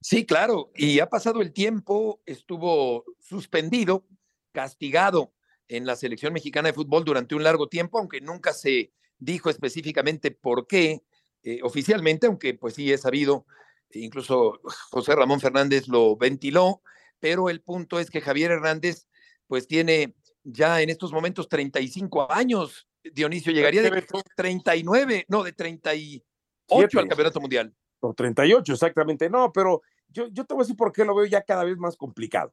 [0.00, 4.06] Sí, claro, y ha pasado el tiempo, estuvo suspendido,
[4.52, 5.34] castigado
[5.68, 10.30] en la selección mexicana de fútbol durante un largo tiempo, aunque nunca se dijo específicamente
[10.30, 11.02] por qué
[11.42, 13.46] eh, oficialmente, aunque pues sí he sabido,
[13.90, 14.60] incluso
[14.90, 16.82] José Ramón Fernández lo ventiló,
[17.20, 19.08] pero el punto es que Javier Hernández
[19.46, 20.14] pues tiene
[20.44, 26.24] ya en estos momentos 35 años, Dionisio llegaría de 39, no, de 38
[26.68, 26.98] Siete.
[26.98, 27.74] al Campeonato Mundial.
[28.00, 29.30] O 38, exactamente.
[29.30, 31.76] No, pero yo, yo te voy a decir por qué lo veo ya cada vez
[31.78, 32.52] más complicado.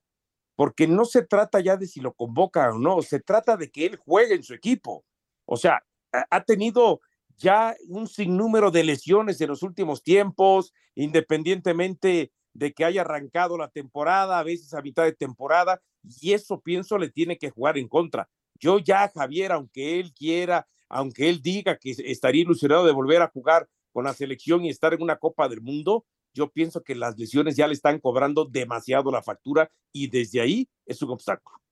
[0.55, 3.85] Porque no se trata ya de si lo convoca o no, se trata de que
[3.85, 5.05] él juegue en su equipo.
[5.45, 7.01] O sea, ha tenido
[7.37, 13.69] ya un sinnúmero de lesiones en los últimos tiempos, independientemente de que haya arrancado la
[13.69, 15.81] temporada, a veces a mitad de temporada,
[16.21, 18.29] y eso pienso le tiene que jugar en contra.
[18.59, 23.27] Yo ya, Javier, aunque él quiera, aunque él diga que estaría ilusionado de volver a
[23.27, 27.17] jugar con la selección y estar en una Copa del Mundo, yo pienso que las
[27.17, 31.64] lesiones ya le están cobrando demasiado la factura y desde ahí es un obstáculo.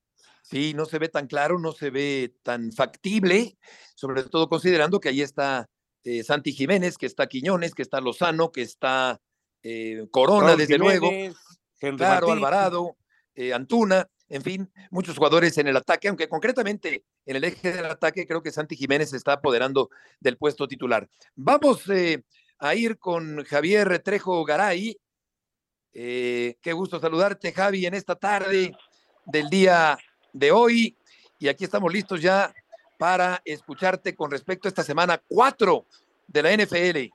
[0.44, 3.56] Sí, no se ve tan claro, no se ve tan factible,
[3.94, 5.70] sobre todo considerando que ahí está
[6.04, 9.22] eh, Santi Jiménez, que está Quiñones, que está Lozano, que está
[9.62, 11.10] eh, Corona, desde Jiménez, luego,
[11.80, 12.44] Henry claro, Martín.
[12.44, 12.96] Alvarado,
[13.34, 17.86] eh, Antuna, en fin, muchos jugadores en el ataque, aunque concretamente en el eje del
[17.86, 19.88] ataque creo que Santi Jiménez se está apoderando
[20.20, 21.08] del puesto titular.
[21.36, 21.84] Vamos
[22.58, 24.94] a ir con Javier Trejo Garay.
[25.90, 28.76] qué gusto saludarte, Javi, en esta tarde
[29.24, 29.96] del día
[30.34, 30.94] de hoy.
[31.38, 32.52] Y aquí estamos listos ya
[32.98, 35.84] para escucharte con respecto a esta semana 4
[36.28, 37.14] de la NFL.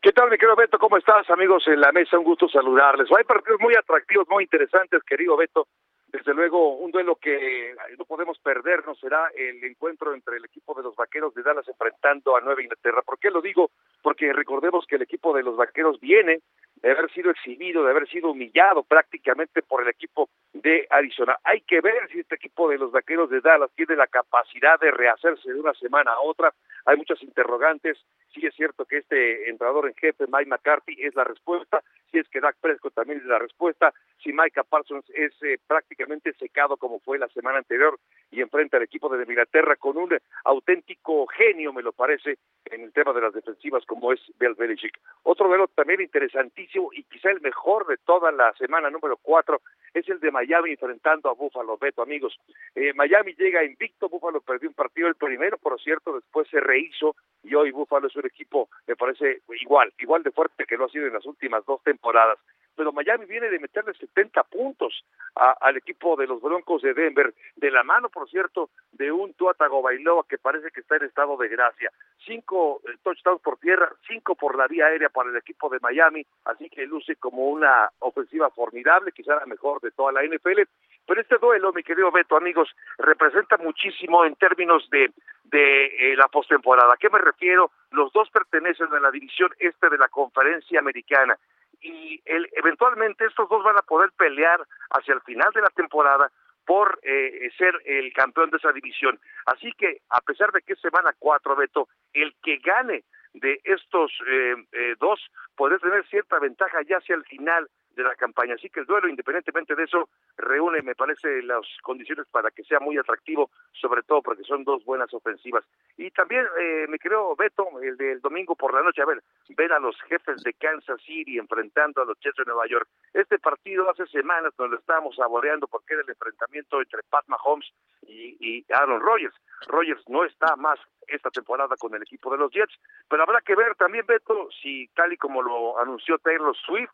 [0.00, 0.78] ¿Qué tal, mi querido Beto?
[0.78, 2.18] ¿Cómo estás, amigos en la mesa?
[2.18, 3.08] Un gusto saludarles.
[3.16, 5.66] Hay partidos muy atractivos, muy interesantes, querido Beto.
[6.08, 10.82] Desde luego, un duelo que no podemos perdernos será el encuentro entre el equipo de
[10.82, 13.02] los Vaqueros de Dallas enfrentando a Nueva Inglaterra.
[13.02, 13.70] ¿Por qué lo digo?
[14.00, 16.40] Porque recordemos que el equipo de los Vaqueros viene
[16.76, 21.36] de haber sido exhibido, de haber sido humillado prácticamente por el equipo de Arizona.
[21.42, 24.92] Hay que ver si este equipo de los Vaqueros de Dallas tiene la capacidad de
[24.92, 26.54] rehacerse de una semana a otra.
[26.86, 27.98] Hay muchas interrogantes.
[28.32, 31.82] Sí es cierto que este entrenador en jefe, Mike McCarthy, es la respuesta.
[32.10, 33.92] Si es que Dak Prescott también es la respuesta.
[34.22, 37.98] Si Micah Parsons es eh, prácticamente secado como fue la semana anterior
[38.30, 42.92] y enfrenta al equipo de Inglaterra con un auténtico genio, me lo parece, en el
[42.92, 44.98] tema de las defensivas como es Bill Belichick.
[45.24, 49.60] Otro duelo también interesantísimo y quizá el mejor de toda la semana número cuatro
[49.92, 51.76] es el de Miami enfrentando a Buffalo.
[51.78, 52.38] Beto, amigos,
[52.74, 57.16] eh, Miami llega invicto, Buffalo perdió un partido el primero, por cierto, después se rehizo
[57.42, 60.88] y hoy Buffalo es un equipo, me parece igual, igual de fuerte que lo ha
[60.88, 62.38] sido en las últimas dos temporadas.
[62.76, 65.04] pero Miami viene de meterle 70 puntos
[65.36, 69.54] al equipo de los Broncos de Denver, de la mano, por cierto, de un Tua
[69.54, 71.90] Tagovailoa que parece que está en estado de gracia.
[72.24, 76.24] Cinco eh, touchdowns por tierra, cinco por la vía aérea para el equipo de Miami,
[76.44, 80.33] así que luce como una ofensiva formidable, quizá la mejor de toda la NFL.
[80.38, 85.12] Pero este duelo, mi querido Beto, amigos, representa muchísimo en términos de,
[85.44, 86.94] de eh, la postemporada.
[86.94, 87.70] ¿A qué me refiero?
[87.90, 91.38] Los dos pertenecen a la división este de la conferencia americana
[91.80, 94.60] y el, eventualmente estos dos van a poder pelear
[94.90, 96.30] hacia el final de la temporada
[96.64, 99.20] por eh, ser el campeón de esa división.
[99.44, 103.04] Así que, a pesar de que es semana cuatro, Beto, el que gane
[103.34, 105.20] de estos eh, eh, dos
[105.56, 108.54] puede tener cierta ventaja ya hacia el final de la campaña.
[108.54, 112.80] Así que el duelo, independientemente de eso, reúne, me parece, las condiciones para que sea
[112.80, 115.64] muy atractivo, sobre todo porque son dos buenas ofensivas.
[115.96, 119.72] Y también, eh, me creo, Beto, el del domingo por la noche, a ver, ver
[119.72, 122.88] a los jefes de Kansas City enfrentando a los Jets de Nueva York.
[123.12, 127.70] Este partido hace semanas nos lo estábamos saboreando porque era el enfrentamiento entre Pat Mahomes
[128.02, 129.34] y, y Aaron Rodgers.
[129.66, 130.78] Rodgers no está más
[131.08, 132.74] esta temporada con el equipo de los Jets,
[133.08, 136.90] pero habrá que ver también, Beto, si tal y como lo anunció Taylor Swift,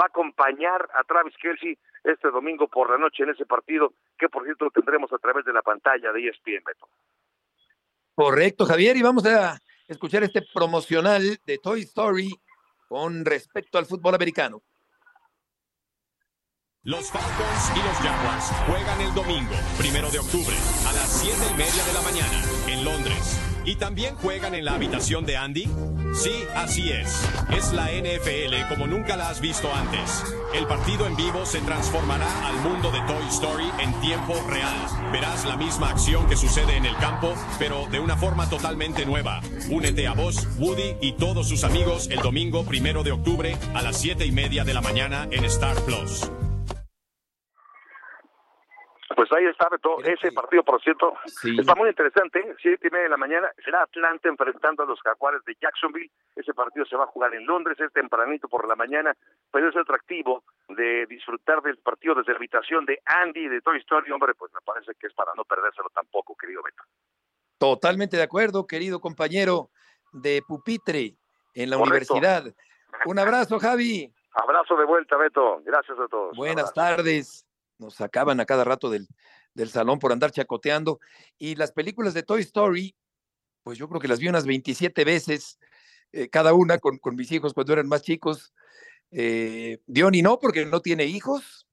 [0.00, 4.28] va a acompañar a Travis Kelsey este domingo por la noche en ese partido, que
[4.28, 6.88] por cierto lo tendremos a través de la pantalla de ESPN, Beto.
[8.14, 12.30] Correcto, Javier, y vamos a escuchar este promocional de Toy Story
[12.88, 14.62] con respecto al fútbol americano.
[16.82, 20.56] Los Falcons y los Jaguars juegan el domingo, primero de octubre,
[20.88, 23.49] a las 7 y media de la mañana, en Londres.
[23.64, 25.68] ¿Y también juegan en la habitación de Andy?
[26.14, 27.24] Sí, así es.
[27.56, 30.24] Es la NFL como nunca la has visto antes.
[30.54, 34.76] El partido en vivo se transformará al mundo de Toy Story en tiempo real.
[35.12, 39.40] Verás la misma acción que sucede en el campo, pero de una forma totalmente nueva.
[39.70, 43.98] Únete a vos, Woody y todos sus amigos el domingo primero de octubre a las
[43.98, 46.28] 7 y media de la mañana en Star Plus.
[49.16, 49.98] Pues ahí está, Beto.
[50.04, 52.54] Ese partido, por cierto, está muy interesante.
[52.62, 56.10] Siete y media de la mañana será Atlanta enfrentando a los Jaguares de Jacksonville.
[56.36, 59.16] Ese partido se va a jugar en Londres, es tempranito por la mañana,
[59.50, 64.12] pero es atractivo de disfrutar del partido desde la habitación de Andy de Toy Story.
[64.12, 66.82] Hombre, pues me parece que es para no perdérselo tampoco, querido Beto.
[67.58, 69.70] Totalmente de acuerdo, querido compañero
[70.12, 71.16] de pupitre
[71.54, 72.44] en la universidad.
[73.06, 74.12] Un abrazo, Javi.
[74.32, 75.60] Abrazo de vuelta, Beto.
[75.64, 76.36] Gracias a todos.
[76.36, 77.49] Buenas tardes
[77.80, 79.08] nos sacaban a cada rato del,
[79.54, 81.00] del salón por andar chacoteando.
[81.38, 82.94] Y las películas de Toy Story,
[83.62, 85.58] pues yo creo que las vi unas 27 veces,
[86.12, 88.52] eh, cada una con, con, mis hijos cuando eran más chicos.
[89.10, 91.66] Eh, Diony no, porque no tiene hijos.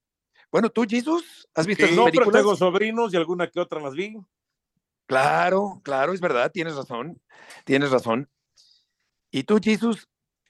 [0.50, 2.28] Bueno, tú, Jesús, ¿has visto sí, esas No, películas?
[2.32, 4.16] pero tengo sobrinos y alguna que otra las vi.
[5.06, 7.20] Claro, claro, es verdad, tienes razón,
[7.64, 8.28] tienes razón.
[9.30, 10.08] ¿Y tú, Jesús?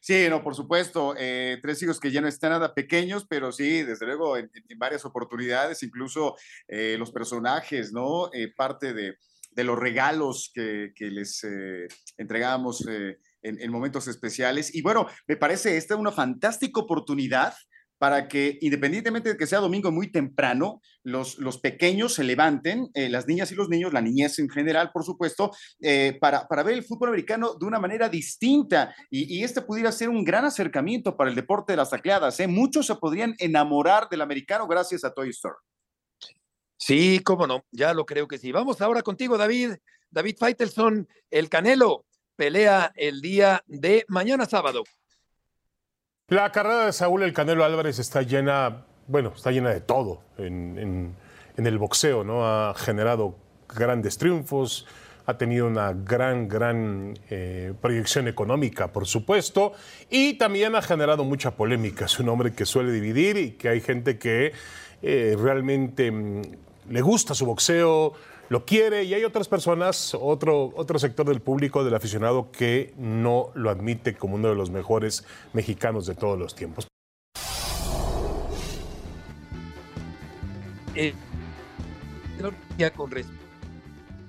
[0.09, 1.15] Sí, no, por supuesto.
[1.19, 5.05] Eh, tres hijos que ya no están nada pequeños, pero sí, desde luego, en, varias
[5.05, 6.35] oportunidades, incluso
[6.67, 8.33] eh, los personajes, ¿no?
[8.33, 9.19] Eh, parte de,
[9.63, 13.19] los regalos que, les eh, entregamos en,
[13.61, 14.75] en, momentos especiales.
[14.75, 17.53] Y bueno, me parece esta una fantástica oportunidad
[17.99, 23.09] para que, independientemente de que sea domingo muy temprano, los, los pequeños se levanten, eh,
[23.09, 26.75] las niñas y los niños, la niñez en general, por supuesto, eh, para, para, ver
[26.75, 28.95] el fútbol americano de una manera distinta.
[29.11, 32.39] Y, y, este pudiera ser un gran acercamiento para el deporte de las tacleadas.
[32.41, 32.47] ¿eh?
[32.47, 35.57] Muchos se podrían enamorar del americano gracias a Toy Story.
[36.77, 38.53] Sí, cómo no, ya lo creo que sí.
[38.53, 39.73] Vamos ahora contigo, David.
[40.11, 44.85] David Faitelson, el Canelo, pelea el día de mañana sábado.
[46.31, 51.15] La carrera de Saúl El Canelo Álvarez está llena, bueno, está llena de todo en,
[51.57, 52.47] el boxeo, ¿no?
[52.47, 53.35] Ha generado
[53.75, 54.87] grandes triunfos,
[55.25, 59.73] ha tenido una gran, gran eh, proyección económica, por supuesto,
[60.11, 62.05] y también ha generado mucha polémica.
[62.05, 64.53] Es un hombre que suele dividir y que hay gente que
[65.01, 66.43] eh, realmente mm,
[66.91, 68.13] le gusta su boxeo,
[68.49, 73.51] lo quiere y hay otras personas, otro, otro sector del público, del aficionado, que no
[73.55, 76.87] lo admite como uno de los mejores mexicanos de todos los tiempos.
[80.95, 81.15] Eh,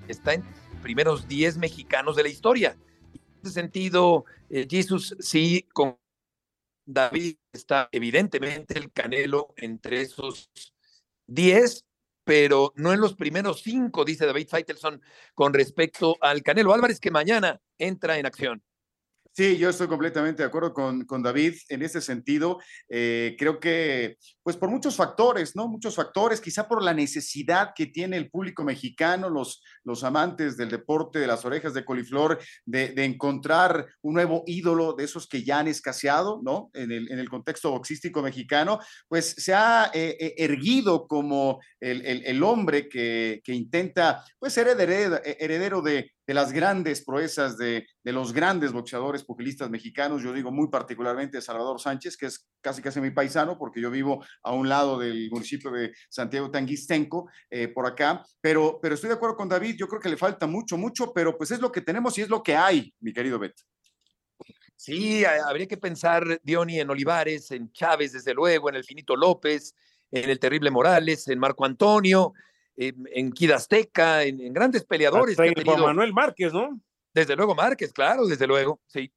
[0.08, 0.44] está en
[0.82, 2.78] primeros 10 mexicanos de la historia.
[3.14, 5.98] En ese sentido, eh, Jesus sí, con
[6.86, 10.52] David está evidentemente el Canelo entre esos
[11.28, 11.86] 10,
[12.30, 15.02] pero no en los primeros cinco, dice David Feitelson,
[15.34, 18.62] con respecto al Canelo Álvarez, que mañana entra en acción.
[19.32, 22.60] Sí, yo estoy completamente de acuerdo con, con David en ese sentido.
[22.90, 25.68] Eh, creo que, pues por muchos factores, ¿no?
[25.68, 30.70] Muchos factores, quizá por la necesidad que tiene el público mexicano, los, los amantes del
[30.70, 35.44] deporte de las orejas de coliflor, de, de encontrar un nuevo ídolo de esos que
[35.44, 36.70] ya han escaseado, ¿no?
[36.74, 42.06] En el, en el contexto boxístico mexicano, pues se ha eh, eh, erguido como el,
[42.06, 47.58] el, el hombre que, que, intenta, pues ser heredero, heredero de, de las grandes proezas
[47.58, 50.22] de, de, los grandes boxeadores pugilistas mexicanos.
[50.22, 54.24] Yo digo muy particularmente Salvador Sánchez, que es casi casi mi paisano, porque yo vivo
[54.44, 58.24] a un lado del municipio de Santiago Tanguistenco, eh, por acá.
[58.42, 61.38] Pero, pero estoy de acuerdo con David, yo creo que le falta mucho, mucho, pero
[61.38, 63.64] pues es lo que tenemos y es lo que hay, mi querido Beto.
[64.76, 69.76] Sí, habría que pensar, Diony, en Olivares, en Chávez, desde luego, en el Finito López,
[70.10, 72.34] en el Terrible Morales, en Marco Antonio,
[72.78, 75.38] en Kid Azteca, en, en grandes peleadores.
[75.38, 76.80] Hasta que tenido, Manuel Márquez, ¿no?
[77.14, 79.12] Desde luego Márquez, claro, desde luego, sí.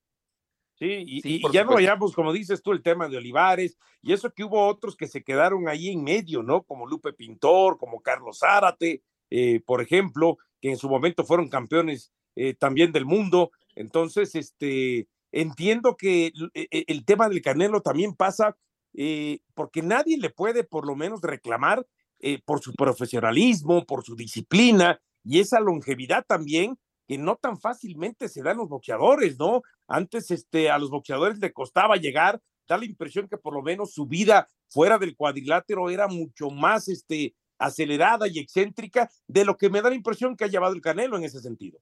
[0.74, 4.12] Sí, y, sí, y ya no vayamos, como dices tú, el tema de Olivares, y
[4.12, 6.62] eso que hubo otros que se quedaron ahí en medio, ¿no?
[6.64, 12.12] Como Lupe Pintor, como Carlos Zárate, eh, por ejemplo, que en su momento fueron campeones
[12.34, 13.52] eh, también del mundo.
[13.76, 18.56] Entonces, este, entiendo que el, el tema del Canelo también pasa
[18.94, 21.86] eh, porque nadie le puede por lo menos reclamar
[22.20, 26.78] eh, por su profesionalismo, por su disciplina y esa longevidad también
[27.12, 29.60] que no tan fácilmente se dan los boxeadores, ¿no?
[29.86, 33.92] Antes este, a los boxeadores le costaba llegar, da la impresión que por lo menos
[33.92, 39.68] su vida fuera del cuadrilátero era mucho más este, acelerada y excéntrica de lo que
[39.68, 41.80] me da la impresión que ha llevado el Canelo en ese sentido.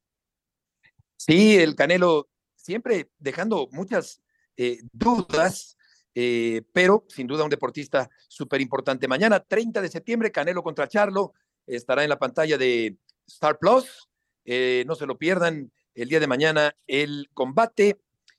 [1.16, 4.20] Sí, el Canelo siempre dejando muchas
[4.57, 5.76] eh, dudas
[6.12, 9.07] eh, pero sin duda un deportista súper importante.
[9.07, 11.35] Mañana, 30 de septiembre, Canelo contra Charlo,
[11.68, 14.09] estará en la pantalla de Star Plus.
[14.45, 17.99] Eh, no se lo pierdan el día de mañana el combate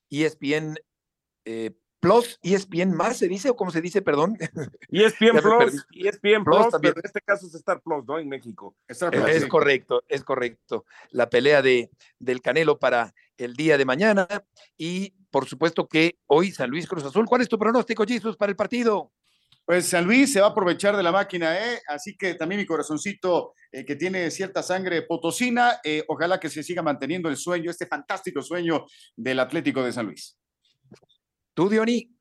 [0.10, 0.78] ESPN
[1.46, 1.72] eh,
[2.02, 4.36] Plus, ESPN más se dice o cómo se dice, perdón.
[4.90, 8.18] ESPN Plus, ESPN Plus, Plus pero en este caso es Star Plus, ¿no?
[8.18, 8.76] En México.
[8.88, 9.48] Star Plus, es sí.
[9.48, 10.86] correcto, es correcto.
[11.12, 14.28] La pelea de, del Canelo para el día de mañana
[14.78, 17.28] y por supuesto que hoy San Luis Cruz Azul.
[17.28, 19.12] ¿Cuál es tu pronóstico, Jesus, para el partido?
[19.72, 21.80] Pues San Luis se va a aprovechar de la máquina, ¿eh?
[21.88, 26.62] así que también mi corazoncito eh, que tiene cierta sangre potosina, eh, ojalá que se
[26.62, 30.38] siga manteniendo el sueño, este fantástico sueño del Atlético de San Luis.
[31.54, 32.14] ¿Tú, Diony?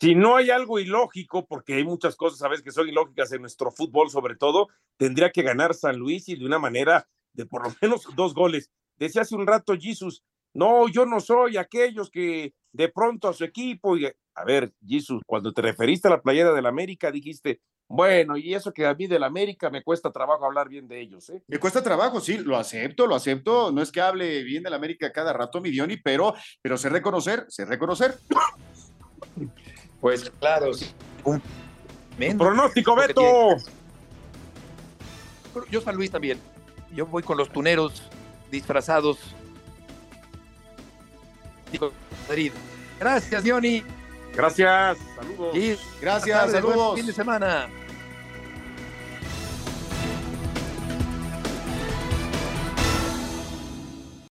[0.00, 3.40] Si no hay algo ilógico, porque hay muchas cosas a veces que son ilógicas en
[3.40, 7.64] nuestro fútbol sobre todo, tendría que ganar San Luis y de una manera de por
[7.64, 8.70] lo menos dos goles.
[8.96, 10.22] Decía hace un rato Jesus,
[10.54, 15.22] no, yo no soy aquellos que de pronto a su equipo, y a ver, Jesus,
[15.26, 19.06] cuando te referiste a la playera del América, dijiste, bueno, y eso que a mí
[19.06, 21.42] del América me cuesta trabajo hablar bien de ellos, ¿eh?
[21.46, 23.70] Me cuesta trabajo, sí, lo acepto, lo acepto.
[23.70, 27.44] No es que hable bien del América cada rato, mi Diony, pero, pero sé reconocer,
[27.48, 28.14] sé reconocer.
[30.00, 30.86] Pues claro, sí.
[31.24, 31.42] Un...
[32.38, 33.56] Pronóstico, Beto.
[35.70, 36.38] Yo San Luis también.
[36.94, 38.08] Yo voy con los tuneros
[38.50, 39.18] disfrazados
[42.28, 42.52] Madrid.
[42.98, 43.84] Gracias, Diony.
[44.34, 45.56] Gracias, saludos.
[45.56, 46.96] Y gracias, saludos.
[46.96, 47.68] Fin de semana.